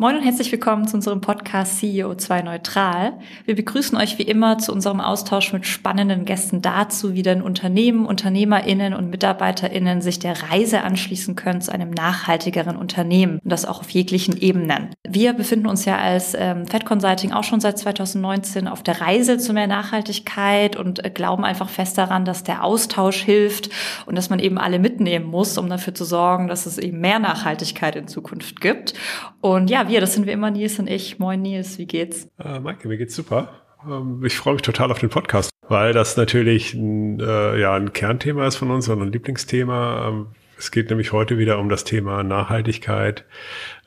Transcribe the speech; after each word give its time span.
Moin 0.00 0.14
und 0.14 0.22
herzlich 0.22 0.52
willkommen 0.52 0.86
zu 0.86 0.94
unserem 0.94 1.20
Podcast 1.20 1.82
CEO2 1.82 2.44
Neutral. 2.44 3.18
Wir 3.46 3.56
begrüßen 3.56 3.98
euch 3.98 4.16
wie 4.16 4.22
immer 4.22 4.58
zu 4.58 4.70
unserem 4.70 5.00
Austausch 5.00 5.52
mit 5.52 5.66
spannenden 5.66 6.24
Gästen 6.24 6.62
dazu, 6.62 7.14
wie 7.14 7.24
denn 7.24 7.42
Unternehmen, 7.42 8.06
UnternehmerInnen 8.06 8.94
und 8.94 9.10
MitarbeiterInnen 9.10 10.00
sich 10.00 10.20
der 10.20 10.50
Reise 10.50 10.84
anschließen 10.84 11.34
können 11.34 11.60
zu 11.62 11.72
einem 11.72 11.90
nachhaltigeren 11.90 12.76
Unternehmen 12.76 13.40
und 13.42 13.50
das 13.50 13.64
auch 13.64 13.80
auf 13.80 13.90
jeglichen 13.90 14.36
Ebenen. 14.40 14.90
Wir 15.02 15.32
befinden 15.32 15.66
uns 15.66 15.84
ja 15.84 15.98
als 15.98 16.36
ähm, 16.38 16.68
Fed 16.68 16.84
Consulting 16.84 17.32
auch 17.32 17.42
schon 17.42 17.58
seit 17.58 17.76
2019 17.76 18.68
auf 18.68 18.84
der 18.84 19.00
Reise 19.00 19.38
zu 19.38 19.52
mehr 19.52 19.66
Nachhaltigkeit 19.66 20.76
und 20.76 21.04
äh, 21.04 21.10
glauben 21.10 21.44
einfach 21.44 21.68
fest 21.68 21.98
daran, 21.98 22.24
dass 22.24 22.44
der 22.44 22.62
Austausch 22.62 23.20
hilft 23.20 23.70
und 24.06 24.16
dass 24.16 24.30
man 24.30 24.38
eben 24.38 24.58
alle 24.58 24.78
mitnehmen 24.78 25.26
muss, 25.26 25.58
um 25.58 25.68
dafür 25.68 25.92
zu 25.92 26.04
sorgen, 26.04 26.46
dass 26.46 26.66
es 26.66 26.78
eben 26.78 27.00
mehr 27.00 27.18
Nachhaltigkeit 27.18 27.96
in 27.96 28.06
Zukunft 28.06 28.60
gibt. 28.60 28.94
Und 29.40 29.70
ja, 29.70 29.87
wir, 29.88 30.00
das 30.00 30.14
sind 30.14 30.26
wir 30.26 30.32
immer 30.32 30.50
Nils 30.50 30.78
und 30.78 30.88
ich. 30.88 31.18
Moin 31.18 31.42
Nils, 31.42 31.78
wie 31.78 31.86
geht's? 31.86 32.28
Äh, 32.38 32.60
Maike, 32.60 32.88
mir 32.88 32.98
geht's 32.98 33.14
super. 33.14 33.62
Ähm, 33.86 34.22
ich 34.24 34.36
freue 34.36 34.54
mich 34.54 34.62
total 34.62 34.90
auf 34.90 34.98
den 34.98 35.08
Podcast, 35.08 35.50
weil 35.68 35.92
das 35.92 36.16
natürlich 36.16 36.74
ein, 36.74 37.20
äh, 37.20 37.58
ja, 37.58 37.74
ein 37.74 37.92
Kernthema 37.92 38.46
ist 38.46 38.56
von 38.56 38.70
uns 38.70 38.88
und 38.88 39.02
ein 39.02 39.12
Lieblingsthema. 39.12 40.08
Ähm, 40.08 40.26
es 40.58 40.70
geht 40.70 40.90
nämlich 40.90 41.12
heute 41.12 41.38
wieder 41.38 41.58
um 41.58 41.68
das 41.68 41.84
Thema 41.84 42.22
Nachhaltigkeit 42.22 43.24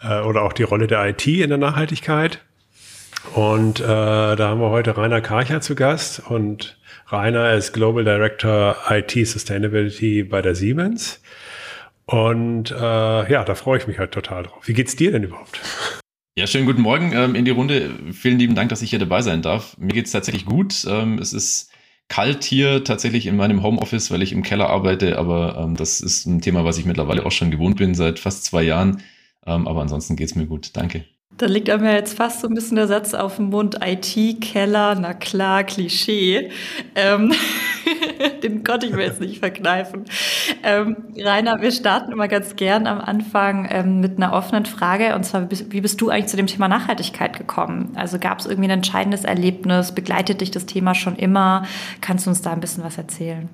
äh, 0.01 0.21
oder 0.21 0.43
auch 0.43 0.53
die 0.53 0.63
Rolle 0.63 0.87
der 0.87 1.07
IT 1.07 1.27
in 1.27 1.49
der 1.49 1.57
Nachhaltigkeit. 1.57 2.41
Und 3.35 3.79
äh, 3.79 3.83
da 3.83 4.37
haben 4.39 4.61
wir 4.61 4.71
heute 4.71 4.97
Rainer 4.97 5.21
Karcher 5.21 5.61
zu 5.61 5.75
Gast 5.75 6.21
und 6.27 6.77
Rainer 7.09 7.53
ist 7.53 7.73
Global 7.73 8.03
Director 8.03 8.75
IT 8.89 9.11
Sustainability 9.27 10.23
bei 10.23 10.41
der 10.41 10.55
Siemens. 10.55 11.21
Und 12.05 12.71
äh, 12.71 13.31
ja, 13.31 13.43
da 13.43 13.55
freue 13.55 13.77
ich 13.77 13.87
mich 13.87 13.99
halt 13.99 14.11
total 14.11 14.43
drauf. 14.43 14.67
Wie 14.67 14.73
geht's 14.73 14.95
dir 14.95 15.11
denn 15.11 15.23
überhaupt? 15.23 15.59
Ja, 16.37 16.47
schönen 16.47 16.65
guten 16.65 16.81
Morgen 16.81 17.11
ähm, 17.13 17.35
in 17.35 17.45
die 17.45 17.51
Runde. 17.51 17.91
Vielen 18.13 18.39
lieben 18.39 18.55
Dank, 18.55 18.69
dass 18.69 18.81
ich 18.81 18.89
hier 18.89 18.99
dabei 18.99 19.21
sein 19.21 19.41
darf. 19.41 19.77
Mir 19.77 19.93
geht's 19.93 20.11
tatsächlich 20.11 20.45
gut. 20.45 20.85
Ähm, 20.87 21.19
es 21.19 21.33
ist 21.33 21.71
kalt 22.07 22.43
hier 22.43 22.83
tatsächlich 22.83 23.27
in 23.27 23.37
meinem 23.37 23.63
Homeoffice, 23.63 24.11
weil 24.11 24.21
ich 24.21 24.33
im 24.33 24.43
Keller 24.43 24.69
arbeite, 24.69 25.17
aber 25.17 25.57
ähm, 25.57 25.75
das 25.75 26.01
ist 26.01 26.25
ein 26.25 26.41
Thema, 26.41 26.65
was 26.65 26.77
ich 26.77 26.85
mittlerweile 26.85 27.25
auch 27.25 27.31
schon 27.31 27.51
gewohnt 27.51 27.77
bin, 27.77 27.95
seit 27.95 28.19
fast 28.19 28.43
zwei 28.43 28.63
Jahren. 28.63 29.01
Ähm, 29.45 29.67
aber 29.67 29.81
ansonsten 29.81 30.15
geht's 30.15 30.35
mir 30.35 30.45
gut. 30.45 30.71
Danke. 30.73 31.05
Da 31.37 31.47
liegt 31.47 31.69
einem 31.69 31.85
ja 31.85 31.93
jetzt 31.93 32.15
fast 32.15 32.41
so 32.41 32.47
ein 32.47 32.53
bisschen 32.53 32.75
der 32.75 32.87
Satz 32.87 33.13
auf 33.13 33.37
dem 33.37 33.49
Mund, 33.49 33.79
IT-Keller, 33.83 34.95
na 34.95 35.13
klar, 35.13 35.63
Klischee. 35.63 36.51
Ähm, 36.93 37.33
den 38.43 38.63
konnte 38.63 38.85
ich 38.85 38.93
mir 38.93 39.05
jetzt 39.05 39.21
nicht 39.21 39.39
verkneifen. 39.39 40.05
Ähm, 40.61 40.97
Rainer, 41.17 41.61
wir 41.61 41.71
starten 41.71 42.11
immer 42.11 42.27
ganz 42.27 42.55
gern 42.55 42.85
am 42.85 42.99
Anfang 42.99 43.67
ähm, 43.71 44.01
mit 44.01 44.17
einer 44.17 44.33
offenen 44.33 44.65
Frage. 44.65 45.15
Und 45.15 45.23
zwar, 45.23 45.49
wie 45.49 45.81
bist 45.81 45.99
du 45.99 46.09
eigentlich 46.09 46.27
zu 46.27 46.37
dem 46.37 46.47
Thema 46.47 46.67
Nachhaltigkeit 46.67 47.37
gekommen? 47.37 47.91
Also 47.95 48.19
gab 48.19 48.39
es 48.39 48.45
irgendwie 48.45 48.67
ein 48.67 48.77
entscheidendes 48.77 49.23
Erlebnis? 49.23 49.93
Begleitet 49.93 50.41
dich 50.41 50.51
das 50.51 50.67
Thema 50.67 50.93
schon 50.93 51.15
immer? 51.15 51.65
Kannst 52.01 52.27
du 52.27 52.29
uns 52.29 52.41
da 52.41 52.51
ein 52.51 52.59
bisschen 52.59 52.83
was 52.83 52.97
erzählen? 52.97 53.49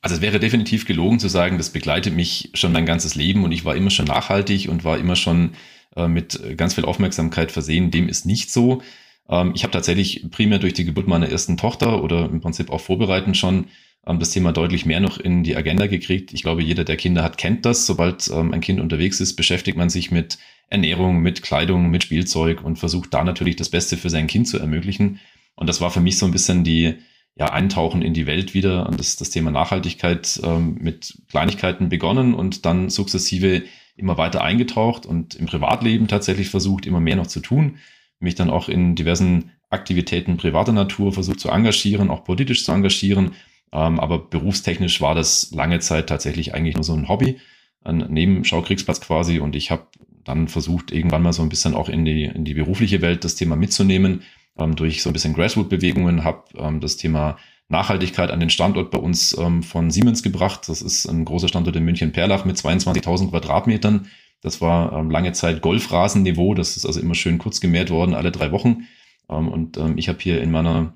Also 0.00 0.16
es 0.16 0.20
wäre 0.20 0.40
definitiv 0.40 0.84
gelogen 0.84 1.20
zu 1.20 1.28
sagen, 1.28 1.58
das 1.58 1.70
begleitet 1.70 2.14
mich 2.14 2.50
schon 2.54 2.72
mein 2.72 2.86
ganzes 2.86 3.14
Leben 3.14 3.44
und 3.44 3.52
ich 3.52 3.64
war 3.64 3.76
immer 3.76 3.90
schon 3.90 4.06
nachhaltig 4.06 4.68
und 4.68 4.84
war 4.84 4.98
immer 4.98 5.14
schon 5.14 5.52
äh, 5.96 6.08
mit 6.08 6.56
ganz 6.56 6.74
viel 6.74 6.84
Aufmerksamkeit 6.84 7.52
versehen. 7.52 7.90
Dem 7.90 8.08
ist 8.08 8.26
nicht 8.26 8.50
so. 8.50 8.82
Ähm, 9.28 9.52
ich 9.54 9.62
habe 9.62 9.72
tatsächlich 9.72 10.30
primär 10.30 10.58
durch 10.58 10.74
die 10.74 10.84
Geburt 10.84 11.08
meiner 11.08 11.28
ersten 11.28 11.56
Tochter 11.56 12.02
oder 12.02 12.26
im 12.26 12.40
Prinzip 12.40 12.70
auch 12.70 12.80
vorbereitend 12.80 13.36
schon 13.36 13.66
ähm, 14.06 14.18
das 14.18 14.30
Thema 14.30 14.52
deutlich 14.52 14.86
mehr 14.86 15.00
noch 15.00 15.18
in 15.18 15.42
die 15.42 15.56
Agenda 15.56 15.86
gekriegt. 15.86 16.32
Ich 16.32 16.42
glaube, 16.42 16.62
jeder, 16.62 16.84
der 16.84 16.96
Kinder 16.96 17.22
hat, 17.22 17.38
kennt 17.38 17.64
das. 17.66 17.86
Sobald 17.86 18.30
ähm, 18.32 18.52
ein 18.52 18.60
Kind 18.60 18.80
unterwegs 18.80 19.20
ist, 19.20 19.36
beschäftigt 19.36 19.76
man 19.76 19.90
sich 19.90 20.10
mit 20.10 20.38
Ernährung, 20.68 21.20
mit 21.20 21.42
Kleidung, 21.42 21.90
mit 21.90 22.04
Spielzeug 22.04 22.64
und 22.64 22.78
versucht 22.78 23.12
da 23.12 23.24
natürlich 23.24 23.56
das 23.56 23.68
Beste 23.68 23.96
für 23.96 24.10
sein 24.10 24.26
Kind 24.26 24.48
zu 24.48 24.58
ermöglichen. 24.58 25.20
Und 25.54 25.68
das 25.68 25.80
war 25.80 25.90
für 25.90 26.00
mich 26.00 26.16
so 26.16 26.26
ein 26.26 26.32
bisschen 26.32 26.64
die, 26.64 26.94
ja, 27.34 27.46
Eintauchen 27.50 28.02
in 28.02 28.14
die 28.14 28.26
Welt 28.26 28.54
wieder 28.54 28.86
und 28.86 28.98
das, 28.98 29.16
das 29.16 29.30
Thema 29.30 29.50
Nachhaltigkeit 29.50 30.40
mit 30.58 31.18
Kleinigkeiten 31.30 31.88
begonnen 31.88 32.34
und 32.34 32.66
dann 32.66 32.90
sukzessive 32.90 33.62
immer 34.02 34.18
weiter 34.18 34.42
eingetaucht 34.42 35.06
und 35.06 35.34
im 35.34 35.46
Privatleben 35.46 36.08
tatsächlich 36.08 36.50
versucht, 36.50 36.84
immer 36.84 37.00
mehr 37.00 37.16
noch 37.16 37.28
zu 37.28 37.40
tun. 37.40 37.78
Mich 38.18 38.34
dann 38.34 38.50
auch 38.50 38.68
in 38.68 38.94
diversen 38.94 39.52
Aktivitäten 39.70 40.36
privater 40.36 40.72
Natur 40.72 41.12
versucht 41.12 41.40
zu 41.40 41.48
engagieren, 41.48 42.10
auch 42.10 42.24
politisch 42.24 42.64
zu 42.64 42.72
engagieren. 42.72 43.32
Ähm, 43.72 43.98
aber 43.98 44.18
berufstechnisch 44.18 45.00
war 45.00 45.14
das 45.14 45.50
lange 45.52 45.80
Zeit 45.80 46.08
tatsächlich 46.08 46.52
eigentlich 46.54 46.74
nur 46.74 46.84
so 46.84 46.92
ein 46.92 47.08
Hobby, 47.08 47.38
ein 47.82 47.98
Nebenschaukriegsplatz 47.98 49.00
quasi. 49.00 49.38
Und 49.38 49.56
ich 49.56 49.70
habe 49.70 49.86
dann 50.24 50.48
versucht, 50.48 50.92
irgendwann 50.92 51.22
mal 51.22 51.32
so 51.32 51.42
ein 51.42 51.48
bisschen 51.48 51.74
auch 51.74 51.88
in 51.88 52.04
die, 52.04 52.24
in 52.24 52.44
die 52.44 52.54
berufliche 52.54 53.00
Welt 53.00 53.24
das 53.24 53.34
Thema 53.34 53.56
mitzunehmen. 53.56 54.22
Ähm, 54.58 54.76
durch 54.76 55.02
so 55.02 55.10
ein 55.10 55.14
bisschen 55.14 55.34
Grassroot-Bewegungen 55.34 56.24
habe 56.24 56.44
ähm, 56.56 56.80
das 56.80 56.96
Thema 56.96 57.38
Nachhaltigkeit 57.72 58.30
an 58.30 58.38
den 58.38 58.50
Standort 58.50 58.92
bei 58.92 58.98
uns 58.98 59.36
ähm, 59.36 59.64
von 59.64 59.90
Siemens 59.90 60.22
gebracht. 60.22 60.68
Das 60.68 60.82
ist 60.82 61.06
ein 61.06 61.24
großer 61.24 61.48
Standort 61.48 61.74
in 61.74 61.84
München-Perlach 61.84 62.44
mit 62.44 62.56
22.000 62.56 63.30
Quadratmetern. 63.30 64.06
Das 64.42 64.60
war 64.60 64.92
ähm, 64.92 65.10
lange 65.10 65.32
Zeit 65.32 65.62
Golfrasenniveau. 65.62 66.54
Das 66.54 66.76
ist 66.76 66.86
also 66.86 67.00
immer 67.00 67.14
schön 67.14 67.38
kurz 67.38 67.60
gemäht 67.60 67.90
worden, 67.90 68.14
alle 68.14 68.30
drei 68.30 68.52
Wochen. 68.52 68.86
Ähm, 69.28 69.48
und 69.48 69.78
ähm, 69.78 69.98
ich 69.98 70.08
habe 70.08 70.18
hier 70.20 70.40
in 70.40 70.52
meiner 70.52 70.94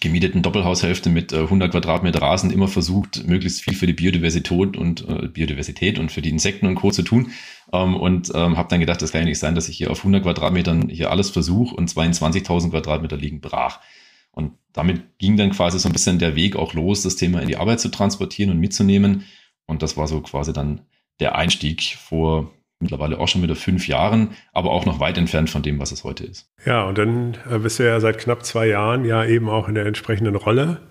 gemieteten 0.00 0.42
Doppelhaushälfte 0.42 1.10
mit 1.10 1.32
äh, 1.32 1.40
100 1.40 1.70
Quadratmeter 1.70 2.20
Rasen 2.20 2.50
immer 2.50 2.68
versucht, 2.68 3.26
möglichst 3.26 3.62
viel 3.62 3.74
für 3.74 3.86
die 3.86 3.92
Biodiversität 3.92 4.76
und 4.76 5.08
äh, 5.08 5.28
Biodiversität 5.28 5.98
und 5.98 6.10
für 6.10 6.22
die 6.22 6.30
Insekten 6.30 6.66
und 6.66 6.76
Co. 6.76 6.90
zu 6.90 7.02
tun. 7.02 7.30
Ähm, 7.72 7.96
und 7.96 8.30
ähm, 8.34 8.56
habe 8.56 8.68
dann 8.68 8.80
gedacht, 8.80 9.02
das 9.02 9.12
kann 9.12 9.22
ja 9.22 9.26
nicht 9.26 9.38
sein, 9.38 9.54
dass 9.54 9.68
ich 9.68 9.76
hier 9.76 9.90
auf 9.90 9.98
100 9.98 10.22
Quadratmetern 10.22 10.88
hier 10.88 11.10
alles 11.10 11.30
versuche 11.30 11.74
und 11.74 11.90
22.000 11.90 12.70
Quadratmeter 12.70 13.16
liegen 13.16 13.40
brach. 13.40 13.80
Und 14.36 14.52
damit 14.72 15.18
ging 15.18 15.36
dann 15.36 15.50
quasi 15.50 15.78
so 15.78 15.88
ein 15.88 15.92
bisschen 15.92 16.18
der 16.18 16.36
Weg 16.36 16.54
auch 16.54 16.74
los, 16.74 17.02
das 17.02 17.16
Thema 17.16 17.40
in 17.40 17.48
die 17.48 17.56
Arbeit 17.56 17.80
zu 17.80 17.88
transportieren 17.88 18.52
und 18.52 18.60
mitzunehmen. 18.60 19.24
Und 19.66 19.82
das 19.82 19.96
war 19.96 20.06
so 20.06 20.20
quasi 20.20 20.52
dann 20.52 20.82
der 21.18 21.34
Einstieg 21.34 21.96
vor 21.98 22.52
mittlerweile 22.78 23.18
auch 23.18 23.28
schon 23.28 23.42
wieder 23.42 23.56
fünf 23.56 23.88
Jahren, 23.88 24.36
aber 24.52 24.70
auch 24.70 24.84
noch 24.84 25.00
weit 25.00 25.16
entfernt 25.16 25.48
von 25.48 25.62
dem, 25.62 25.80
was 25.80 25.92
es 25.92 26.04
heute 26.04 26.24
ist. 26.24 26.50
Ja, 26.66 26.84
und 26.84 26.98
dann 26.98 27.38
äh, 27.50 27.58
bist 27.58 27.78
du 27.78 27.84
ja 27.84 27.98
seit 28.00 28.18
knapp 28.18 28.44
zwei 28.44 28.66
Jahren 28.68 29.06
ja 29.06 29.24
eben 29.24 29.48
auch 29.48 29.68
in 29.68 29.74
der 29.74 29.86
entsprechenden 29.86 30.36
Rolle. 30.36 30.82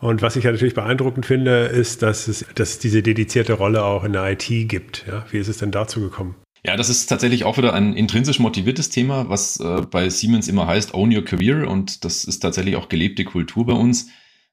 Und 0.00 0.22
was 0.22 0.34
ich 0.34 0.44
ja 0.44 0.50
natürlich 0.50 0.74
beeindruckend 0.74 1.26
finde, 1.26 1.66
ist, 1.66 2.02
dass 2.02 2.26
es, 2.26 2.46
dass 2.54 2.70
es 2.70 2.78
diese 2.78 3.02
dedizierte 3.02 3.52
Rolle 3.52 3.84
auch 3.84 4.02
in 4.02 4.12
der 4.12 4.28
IT 4.32 4.48
gibt. 4.68 5.04
Ja, 5.06 5.24
wie 5.30 5.38
ist 5.38 5.48
es 5.48 5.58
denn 5.58 5.70
dazu 5.70 6.00
gekommen? 6.00 6.34
Ja, 6.62 6.76
das 6.76 6.90
ist 6.90 7.06
tatsächlich 7.06 7.44
auch 7.44 7.56
wieder 7.56 7.72
ein 7.72 7.94
intrinsisch 7.94 8.38
motiviertes 8.38 8.90
Thema, 8.90 9.28
was 9.30 9.58
äh, 9.60 9.82
bei 9.90 10.10
Siemens 10.10 10.46
immer 10.46 10.66
heißt, 10.66 10.92
own 10.92 11.14
your 11.14 11.24
career. 11.24 11.68
Und 11.68 12.04
das 12.04 12.24
ist 12.24 12.40
tatsächlich 12.40 12.76
auch 12.76 12.88
gelebte 12.88 13.24
Kultur 13.24 13.64
bei 13.64 13.72
uns. 13.72 14.08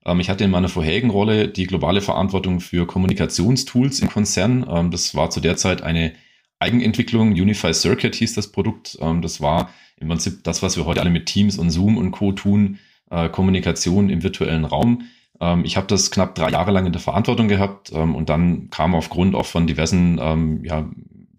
Ähm, 0.06 0.22
ich 0.22 0.29
hatte 0.29 0.46
in 0.46 0.51
meiner 0.51 0.69
vorherigen 0.69 1.09
Rolle 1.09 1.50
die 1.50 1.67
globale 1.67 2.01
Verantwortung 2.01 2.62
für 2.62 2.88
Kommunikationstools 2.88 4.00
im 4.00 4.09
Konzern. 4.09 4.66
Ähm, 4.69 4.90
das 4.90 5.16
war 5.16 5.29
zu 5.29 5.41
der 5.41 5.57
Zeit 5.57 5.81
eine 5.81 6.13
Eigenentwicklung. 6.59 7.34
Unify 7.34 7.73
Circuit 7.73 8.16
hieß 8.16 8.34
das 8.35 8.53
Produkt. 8.53 8.97
Ähm, 9.01 9.22
das 9.22 9.41
war 9.41 9.69
im 9.97 10.07
Prinzip 10.07 10.46
das, 10.46 10.63
was 10.63 10.78
wir 10.78 10.85
heute 10.85 11.01
alle 11.01 11.09
mit 11.09 11.25
Teams 11.25 11.57
und 11.57 11.72
Zoom 11.72 11.97
und 11.97 12.12
Co. 12.12 12.31
tun, 12.31 12.79
äh, 13.12 13.28
Kommunikation 13.28 14.09
im 14.09 14.23
virtuellen 14.23 14.63
Raum. 14.63 15.03
Ähm, 15.41 15.66
ich 15.66 15.75
habe 15.75 15.88
das 15.88 16.09
knapp 16.09 16.35
drei 16.35 16.51
Jahre 16.51 16.72
lang 16.72 16.85
in 16.85 16.94
der 16.94 17.01
Verantwortung 17.01 17.50
gehabt 17.50 17.91
ähm, 17.94 18.16
und 18.16 18.29
dann 18.29 18.69
kam 18.69 18.96
aufgrund 18.96 19.35
auch 19.35 19.46
von 19.46 19.67
diversen 19.67 20.63
ja, 20.63 20.90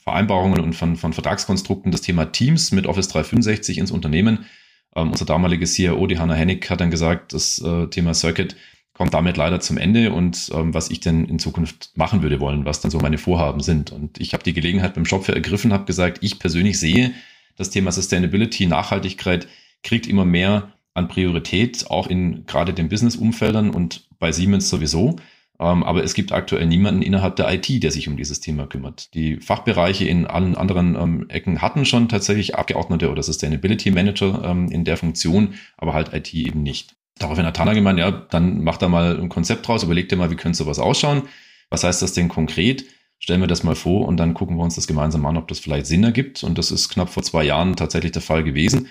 Vereinbarungen 0.09 0.61
und 0.61 0.75
von, 0.75 0.97
von 0.97 1.13
Vertragskonstrukten 1.13 1.93
das 1.93 2.01
Thema 2.01 2.27
Teams 2.27 2.73
mit 2.73 2.87
Office 2.87 3.09
365 3.09 3.77
ins 3.79 3.91
Unternehmen. 3.91 4.47
unser 4.93 5.27
damaliger 5.27 5.67
CIO, 5.67 6.07
die 6.07 6.19
Hanna 6.19 6.35
Hennig, 6.35 6.69
hat 6.71 6.81
dann 6.81 6.91
gesagt, 6.91 7.35
das 7.35 7.61
äh, 7.61 7.87
Thema 7.89 8.15
Circuit 8.15 8.57
kommt 8.95 9.15
damit 9.15 9.37
leider 9.37 9.61
zum 9.61 9.79
Ende 9.79 10.13
und 10.13 10.51
ähm, 10.53 10.75
was 10.75 10.91
ich 10.91 10.99
denn 10.99 11.27
in 11.27 11.39
Zukunft 11.39 11.93
machen 11.95 12.23
würde 12.23 12.41
wollen, 12.41 12.65
was 12.65 12.81
dann 12.81 12.91
so 12.91 12.99
meine 12.99 13.19
Vorhaben 13.19 13.61
sind. 13.61 13.93
Und 13.93 14.19
ich 14.21 14.33
habe 14.33 14.43
die 14.43 14.55
Gelegenheit 14.55 14.95
beim 14.95 15.05
Shopware 15.05 15.37
ergriffen, 15.37 15.73
habe 15.73 15.85
gesagt, 15.85 16.19
ich 16.23 16.41
persönlich 16.41 16.81
sehe, 16.81 17.13
das 17.57 17.71
Thema 17.71 17.93
Sustainability, 17.93 18.67
Nachhaltigkeit 18.67 19.47
kriegt 19.85 20.09
immer 20.09 20.25
mehr 20.25 20.73
an 20.95 21.07
Priorität, 21.07 21.89
auch 21.91 22.09
in 22.09 22.45
gerade 22.47 22.75
den 22.75 22.89
Business-Umfeldern 22.89 23.71
und 23.71 24.09
bei 24.19 24.33
Siemens 24.33 24.69
sowieso. 24.69 25.17
Ähm, 25.61 25.83
aber 25.83 26.05
es 26.05 26.15
gibt 26.15 26.33
aktuell 26.33 26.67
niemanden 26.67 27.03
innerhalb 27.03 27.37
der 27.37 27.53
IT, 27.53 27.83
der 27.83 27.91
sich 27.91 28.09
um 28.09 28.17
dieses 28.17 28.41
Thema 28.41 28.67
kümmert. 28.67 29.13
Die 29.15 29.37
Fachbereiche 29.37 30.07
in 30.07 30.27
allen 30.27 30.55
anderen 30.55 30.95
ähm, 30.95 31.27
Ecken 31.29 31.61
hatten 31.61 31.85
schon 31.85 32.09
tatsächlich 32.09 32.55
Abgeordnete 32.55 33.11
oder 33.11 33.23
Sustainability 33.23 33.91
Manager 33.91 34.43
ähm, 34.45 34.71
in 34.71 34.85
der 34.85 34.97
Funktion, 34.97 35.55
aber 35.77 35.95
halt 35.95 36.13
IT 36.13 36.33
eben 36.33 36.63
nicht. 36.63 36.95
Daraufhin 37.19 37.45
hat 37.45 37.57
Tana 37.57 37.75
gemeint, 37.75 37.99
ja, 37.99 38.11
dann 38.13 38.63
macht 38.63 38.83
da 38.83 38.89
mal 38.89 39.19
ein 39.19 39.29
Konzept 39.29 39.67
draus, 39.67 39.83
überlegt 39.83 40.13
dir 40.13 40.17
mal, 40.17 40.31
wie 40.31 40.37
könnte 40.37 40.57
sowas 40.57 40.79
ausschauen? 40.79 41.23
Was 41.71 41.83
heißt 41.83 42.01
das 42.03 42.13
denn 42.13 42.29
konkret? 42.29 42.85
Stellen 43.19 43.41
wir 43.41 43.49
das 43.49 43.65
mal 43.65 43.75
vor 43.75 44.07
und 44.07 44.17
dann 44.19 44.35
gucken 44.35 44.57
wir 44.57 44.63
uns 44.63 44.77
das 44.77 44.87
gemeinsam 44.87 45.27
an, 45.27 45.37
ob 45.37 45.49
das 45.49 45.59
vielleicht 45.59 45.87
Sinn 45.87 46.05
ergibt. 46.05 46.45
Und 46.45 46.57
das 46.57 46.71
ist 46.71 46.89
knapp 46.89 47.09
vor 47.11 47.25
zwei 47.25 47.43
Jahren 47.43 47.75
tatsächlich 47.75 48.13
der 48.13 48.23
Fall 48.23 48.45
gewesen. 48.45 48.89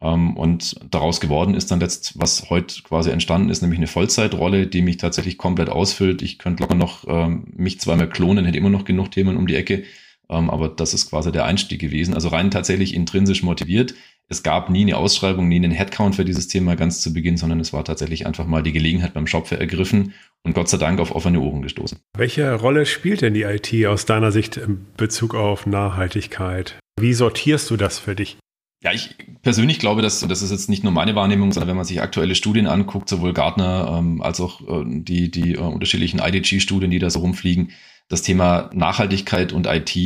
Ähm, 0.00 0.36
und 0.36 0.76
daraus 0.90 1.20
geworden 1.20 1.54
ist 1.54 1.70
dann 1.70 1.80
letzt, 1.80 2.18
was 2.18 2.50
heute 2.50 2.82
quasi 2.82 3.10
entstanden 3.10 3.50
ist, 3.50 3.62
nämlich 3.62 3.78
eine 3.78 3.86
Vollzeitrolle, 3.86 4.66
die 4.66 4.82
mich 4.82 4.98
tatsächlich 4.98 5.38
komplett 5.38 5.68
ausfüllt. 5.68 6.22
Ich 6.22 6.38
könnte 6.38 6.62
locker 6.62 6.74
noch 6.74 7.04
ähm, 7.08 7.44
mich 7.56 7.80
zweimal 7.80 8.08
klonen, 8.08 8.44
hätte 8.44 8.58
immer 8.58 8.70
noch 8.70 8.84
genug 8.84 9.10
Themen 9.10 9.36
um 9.36 9.46
die 9.46 9.56
Ecke. 9.56 9.84
Ähm, 10.28 10.50
aber 10.50 10.68
das 10.68 10.92
ist 10.92 11.10
quasi 11.10 11.32
der 11.32 11.44
Einstieg 11.44 11.80
gewesen. 11.80 12.14
Also 12.14 12.28
rein 12.28 12.50
tatsächlich 12.50 12.94
intrinsisch 12.94 13.42
motiviert. 13.42 13.94
Es 14.28 14.42
gab 14.42 14.70
nie 14.70 14.82
eine 14.82 14.96
Ausschreibung, 14.96 15.46
nie 15.46 15.56
einen 15.56 15.70
Headcount 15.70 16.16
für 16.16 16.24
dieses 16.24 16.48
Thema 16.48 16.74
ganz 16.74 17.00
zu 17.00 17.12
Beginn, 17.12 17.36
sondern 17.36 17.60
es 17.60 17.72
war 17.72 17.84
tatsächlich 17.84 18.26
einfach 18.26 18.44
mal 18.44 18.62
die 18.62 18.72
Gelegenheit 18.72 19.14
beim 19.14 19.28
Schopfe 19.28 19.60
ergriffen 19.60 20.14
und 20.42 20.52
Gott 20.52 20.68
sei 20.68 20.78
Dank 20.78 20.98
auf 20.98 21.14
offene 21.14 21.40
Ohren 21.40 21.62
gestoßen. 21.62 21.98
Welche 22.18 22.52
Rolle 22.54 22.86
spielt 22.86 23.22
denn 23.22 23.34
die 23.34 23.42
IT 23.42 23.72
aus 23.86 24.04
deiner 24.04 24.32
Sicht 24.32 24.56
in 24.56 24.84
Bezug 24.96 25.36
auf 25.36 25.64
Nachhaltigkeit? 25.64 26.76
Wie 26.98 27.14
sortierst 27.14 27.70
du 27.70 27.76
das 27.76 28.00
für 28.00 28.16
dich? 28.16 28.36
Ja, 28.82 28.92
ich 28.92 29.16
persönlich 29.42 29.78
glaube, 29.78 30.02
dass, 30.02 30.20
das 30.20 30.42
ist 30.42 30.50
jetzt 30.50 30.68
nicht 30.68 30.84
nur 30.84 30.92
meine 30.92 31.14
Wahrnehmung, 31.14 31.50
sondern 31.50 31.68
wenn 31.70 31.76
man 31.76 31.86
sich 31.86 32.02
aktuelle 32.02 32.34
Studien 32.34 32.66
anguckt, 32.66 33.08
sowohl 33.08 33.32
Gartner 33.32 33.96
ähm, 33.98 34.20
als 34.20 34.40
auch 34.40 34.60
äh, 34.60 34.84
die, 34.86 35.30
die 35.30 35.54
äh, 35.54 35.58
unterschiedlichen 35.58 36.20
IDG-Studien, 36.20 36.90
die 36.90 36.98
da 36.98 37.08
so 37.08 37.20
rumfliegen, 37.20 37.72
das 38.08 38.22
Thema 38.22 38.70
Nachhaltigkeit 38.74 39.52
und 39.52 39.66
IT 39.66 39.96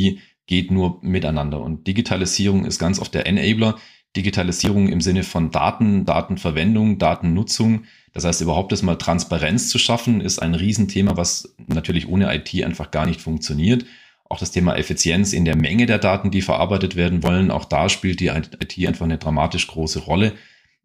geht 0.47 0.71
nur 0.71 0.99
miteinander. 1.01 1.61
Und 1.61 1.85
Digitalisierung 1.85 2.65
ist 2.65 2.79
ganz 2.79 2.99
oft 2.99 3.13
der 3.13 3.27
Enabler. 3.27 3.77
Digitalisierung 4.15 4.89
im 4.89 4.99
Sinne 4.99 5.23
von 5.23 5.51
Daten, 5.51 6.05
Datenverwendung, 6.05 6.97
Datennutzung. 6.97 7.85
Das 8.13 8.25
heißt, 8.25 8.41
überhaupt 8.41 8.71
das 8.71 8.81
mal 8.81 8.95
Transparenz 8.95 9.69
zu 9.69 9.79
schaffen, 9.79 10.19
ist 10.19 10.41
ein 10.41 10.53
Riesenthema, 10.53 11.15
was 11.15 11.55
natürlich 11.67 12.09
ohne 12.09 12.33
IT 12.35 12.53
einfach 12.63 12.91
gar 12.91 13.05
nicht 13.05 13.21
funktioniert. 13.21 13.85
Auch 14.31 14.39
das 14.39 14.51
Thema 14.51 14.77
Effizienz 14.77 15.33
in 15.33 15.43
der 15.43 15.57
Menge 15.57 15.87
der 15.87 15.97
Daten, 15.97 16.31
die 16.31 16.41
verarbeitet 16.41 16.95
werden 16.95 17.21
wollen, 17.21 17.51
auch 17.51 17.65
da 17.65 17.89
spielt 17.89 18.21
die 18.21 18.27
IT 18.27 18.87
einfach 18.87 19.03
eine 19.03 19.17
dramatisch 19.17 19.67
große 19.67 19.99
Rolle. 19.99 20.31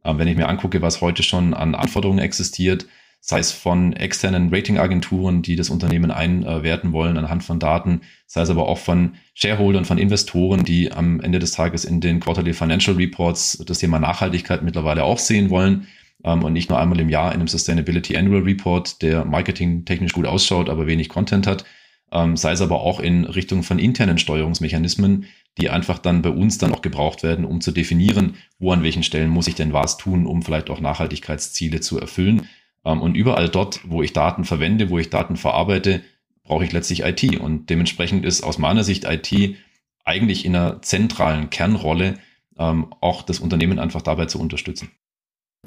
Wenn 0.03 0.27
ich 0.27 0.37
mir 0.37 0.49
angucke, 0.49 0.83
was 0.83 1.01
heute 1.01 1.23
schon 1.23 1.55
an 1.55 1.77
Anforderungen 1.77 2.19
existiert, 2.19 2.87
sei 3.21 3.39
es 3.39 3.53
von 3.53 3.93
externen 3.93 4.53
Ratingagenturen, 4.53 5.43
die 5.43 5.55
das 5.55 5.71
Unternehmen 5.71 6.11
einwerten 6.11 6.93
wollen 6.93 7.17
anhand 7.17 7.45
von 7.45 7.61
Daten, 7.61 8.01
sei 8.27 8.41
es 8.41 8.51
aber 8.51 8.67
auch 8.67 8.79
von 8.79 9.15
Shareholdern, 9.35 9.85
von 9.85 9.99
Investoren, 9.99 10.65
die 10.65 10.91
am 10.91 11.21
Ende 11.21 11.39
des 11.39 11.53
Tages 11.53 11.85
in 11.85 12.01
den 12.01 12.19
Quarterly 12.19 12.53
Financial 12.53 12.97
Reports 12.97 13.63
das 13.65 13.79
Thema 13.79 14.01
Nachhaltigkeit 14.01 14.65
mittlerweile 14.65 15.05
auch 15.05 15.21
sehen 15.21 15.51
wollen 15.51 15.87
ähm, 16.25 16.43
und 16.43 16.53
nicht 16.53 16.69
nur 16.69 16.81
einmal 16.81 16.99
im 16.99 17.11
Jahr 17.11 17.29
in 17.29 17.39
einem 17.39 17.49
Sustainability 17.49 18.17
Annual 18.17 18.43
Report, 18.43 19.03
der 19.03 19.25
marketingtechnisch 19.25 20.15
gut 20.15 20.27
ausschaut, 20.27 20.69
aber 20.69 20.89
wenig 20.89 21.09
Content 21.09 21.47
hat, 21.47 21.65
ähm, 22.13 22.37
sei 22.37 22.53
es 22.53 22.61
aber 22.61 22.81
auch 22.81 23.01
in 23.01 23.25
Richtung 23.25 23.63
von 23.63 23.79
internen 23.79 24.19
Steuerungsmechanismen, 24.19 25.27
die 25.59 25.71
einfach 25.71 25.99
dann 25.99 26.23
bei 26.23 26.31
uns 26.31 26.59
dann 26.59 26.73
auch 26.73 26.83
gebraucht 26.83 27.23
werden, 27.23 27.45
um 27.45 27.61
zu 27.61 27.73
definieren, 27.73 28.37
wo 28.59 28.73
an 28.73 28.83
welchen 28.83 29.03
Stellen 29.03 29.31
muss 29.31 29.49
ich 29.49 29.55
denn 29.55 29.73
was 29.73 29.97
tun, 29.97 30.27
um 30.27 30.43
vielleicht 30.43 30.71
auch 30.71 30.81
Nachhaltigkeitsziele 30.81 31.81
zu 31.81 31.99
erfüllen. 31.99 32.49
Ähm, 32.85 33.01
und 33.01 33.15
überall 33.17 33.49
dort, 33.49 33.81
wo 33.85 34.03
ich 34.03 34.13
Daten 34.13 34.45
verwende, 34.45 34.91
wo 34.91 34.99
ich 34.99 35.11
Daten 35.11 35.37
verarbeite, 35.37 36.03
brauche 36.45 36.65
ich 36.65 36.73
letztlich 36.73 37.03
IT. 37.03 37.39
Und 37.41 37.71
dementsprechend 37.71 38.25
ist 38.25 38.43
aus 38.43 38.59
meiner 38.59 38.85
Sicht 38.85 39.05
IT 39.05 39.57
eigentlich 40.05 40.45
in 40.45 40.55
einer 40.55 40.81
zentralen 40.83 41.51
Kernrolle, 41.51 42.19
ähm, 42.59 42.95
auch 43.01 43.23
das 43.23 43.41
Unternehmen 43.41 43.79
einfach 43.79 44.03
dabei 44.03 44.27
zu 44.27 44.41
unterstützen. 44.41 44.91